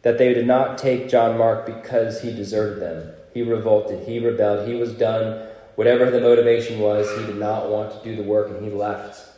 [0.01, 3.13] that they did not take John Mark because he deserted them.
[3.33, 5.47] He revolted, he rebelled, he was done.
[5.75, 9.36] Whatever the motivation was, he did not want to do the work and he left.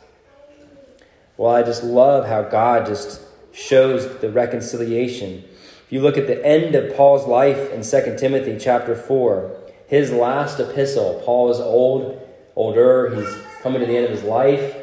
[1.40, 5.42] Well, I just love how God just shows the reconciliation.
[5.86, 10.12] If you look at the end of Paul's life in 2 Timothy chapter 4, his
[10.12, 12.20] last epistle, Paul is old,
[12.56, 14.76] older, he's coming to the end of his life.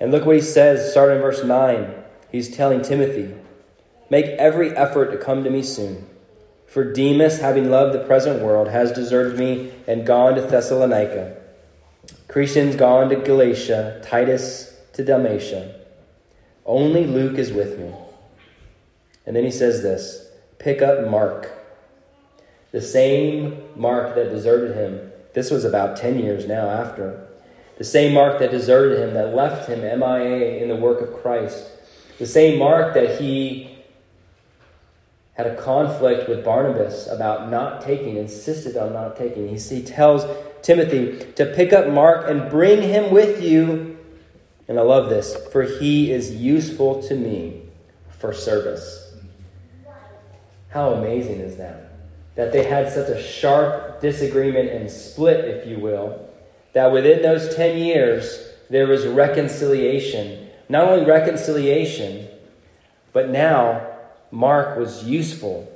[0.00, 1.94] And look what he says, starting in verse 9.
[2.30, 3.34] He's telling Timothy,
[4.08, 6.06] Make every effort to come to me soon.
[6.66, 11.36] For Demas, having loved the present world, has deserted me and gone to Thessalonica.
[12.28, 15.80] Crescens gone to Galatia, Titus to Dalmatia.
[16.64, 17.92] Only Luke is with me.
[19.26, 21.50] And then he says this pick up Mark.
[22.70, 25.12] The same Mark that deserted him.
[25.34, 27.26] This was about 10 years now after.
[27.78, 31.66] The same Mark that deserted him, that left him MIA in the work of Christ.
[32.18, 33.72] The same Mark that he
[35.34, 39.48] had a conflict with Barnabas about not taking, insisted on not taking.
[39.48, 40.24] He, he tells
[40.62, 43.91] Timothy to pick up Mark and bring him with you.
[44.68, 47.62] And I love this, for he is useful to me
[48.18, 49.14] for service.
[50.68, 51.92] How amazing is that?
[52.36, 56.28] That they had such a sharp disagreement and split, if you will,
[56.72, 60.48] that within those 10 years, there was reconciliation.
[60.68, 62.28] Not only reconciliation,
[63.12, 63.86] but now
[64.30, 65.70] Mark was useful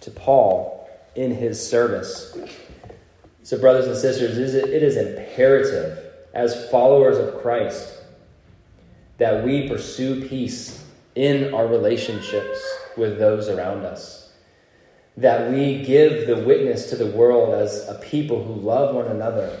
[0.00, 2.36] to Paul in his service.
[3.44, 5.98] So, brothers and sisters, it is imperative
[6.34, 7.93] as followers of Christ
[9.18, 10.84] that we pursue peace
[11.14, 12.60] in our relationships
[12.96, 14.32] with those around us.
[15.16, 19.60] That we give the witness to the world as a people who love one another,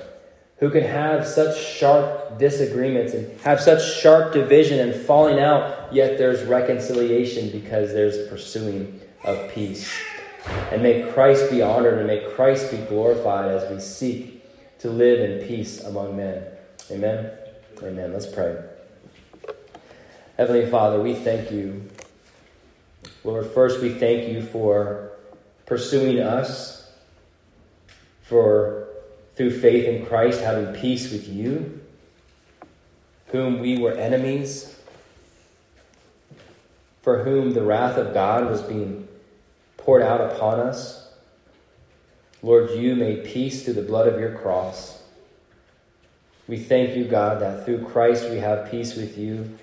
[0.58, 6.18] who can have such sharp disagreements and have such sharp division and falling out, yet
[6.18, 9.92] there's reconciliation because there's pursuing of peace.
[10.72, 14.44] And may Christ be honored and may Christ be glorified as we seek
[14.80, 16.44] to live in peace among men.
[16.90, 17.30] Amen.
[17.82, 18.12] Amen.
[18.12, 18.73] Let's pray.
[20.36, 21.88] Heavenly Father, we thank you.
[23.22, 25.12] Lord, first we thank you for
[25.64, 26.90] pursuing us,
[28.22, 28.88] for
[29.36, 31.80] through faith in Christ having peace with you,
[33.28, 34.76] whom we were enemies,
[37.00, 39.06] for whom the wrath of God was being
[39.76, 41.12] poured out upon us.
[42.42, 45.00] Lord, you made peace through the blood of your cross.
[46.48, 49.56] We thank you, God, that through Christ we have peace with you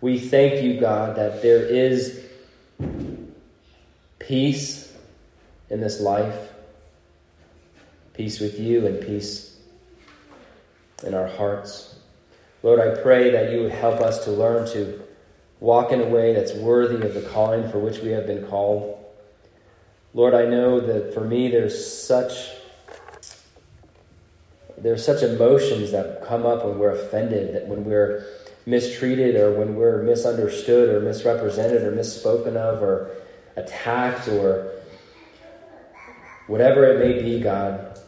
[0.00, 2.24] we thank you, God, that there is
[4.18, 4.92] peace
[5.70, 6.52] in this life,
[8.14, 9.56] peace with you, and peace
[11.04, 11.96] in our hearts.
[12.62, 15.00] Lord, I pray that you would help us to learn to
[15.60, 19.02] walk in a way that's worthy of the calling for which we have been called.
[20.14, 22.50] Lord, I know that for me there's such
[24.78, 28.26] there's such emotions that come up when we're offended, that when we're
[28.66, 33.10] mistreated or when we're misunderstood or misrepresented or misspoken of or
[33.56, 34.72] attacked or
[36.48, 37.98] whatever it may be, God.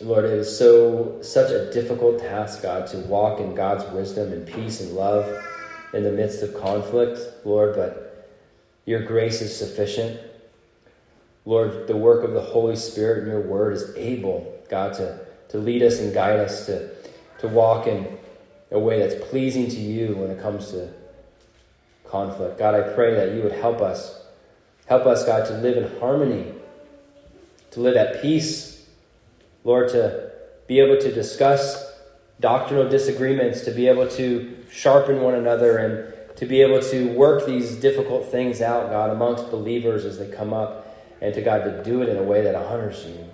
[0.00, 4.46] Lord, it is so such a difficult task, God, to walk in God's wisdom and
[4.46, 5.44] peace and love
[5.92, 8.28] in the midst of conflict, Lord, but
[8.86, 10.18] your grace is sufficient.
[11.44, 15.20] Lord, the work of the Holy Spirit and your word is able, God, to,
[15.50, 16.90] to lead us and guide us to,
[17.40, 18.18] to walk in
[18.70, 20.92] a way that's pleasing to you when it comes to
[22.04, 22.58] conflict.
[22.58, 24.22] God, I pray that you would help us.
[24.86, 26.52] Help us, God, to live in harmony,
[27.72, 28.86] to live at peace.
[29.62, 30.30] Lord, to
[30.66, 31.92] be able to discuss
[32.40, 37.46] doctrinal disagreements, to be able to sharpen one another, and to be able to work
[37.46, 41.84] these difficult things out, God, amongst believers as they come up, and to God, to
[41.84, 43.28] do it in a way that honors you.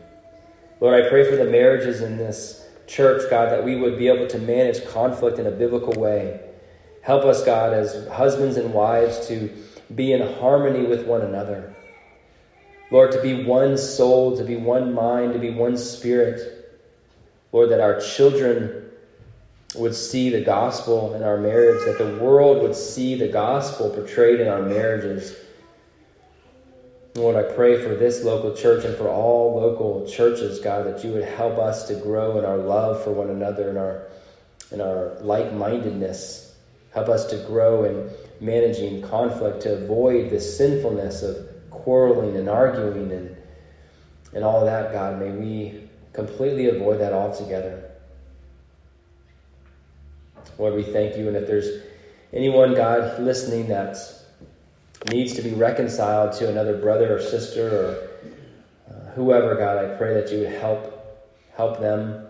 [0.80, 4.26] Lord, I pray for the marriages in this church, God, that we would be able
[4.28, 6.40] to manage conflict in a biblical way.
[7.02, 9.50] Help us, God, as husbands and wives, to
[9.94, 11.74] be in harmony with one another.
[12.90, 16.78] Lord, to be one soul, to be one mind, to be one spirit.
[17.52, 18.90] Lord, that our children
[19.74, 24.40] would see the gospel in our marriage, that the world would see the gospel portrayed
[24.40, 25.36] in our marriages.
[27.16, 31.12] Lord, I pray for this local church and for all local churches, God, that you
[31.12, 34.02] would help us to grow in our love for one another and our,
[34.70, 36.54] in our like mindedness.
[36.92, 38.10] Help us to grow in
[38.40, 43.34] managing conflict, to avoid the sinfulness of quarreling and arguing and,
[44.34, 45.18] and all of that, God.
[45.18, 47.92] May we completely avoid that altogether.
[50.58, 51.28] Lord, we thank you.
[51.28, 51.82] And if there's
[52.34, 53.96] anyone, God, listening that
[55.10, 58.08] needs to be reconciled to another brother or sister or
[58.90, 60.92] uh, whoever, God, I pray that you would help
[61.56, 62.26] help them.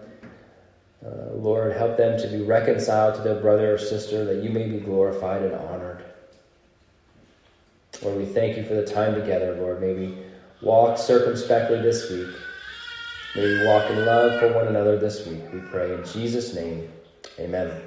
[1.04, 4.68] Uh, Lord, help them to be reconciled to their brother or sister, that you may
[4.68, 6.04] be glorified and honored.
[8.02, 9.80] Lord, we thank you for the time together, Lord.
[9.80, 10.18] May we
[10.62, 12.34] walk circumspectly this week.
[13.36, 15.92] May we walk in love for one another this week, we pray.
[15.92, 16.90] In Jesus' name,
[17.38, 17.85] amen.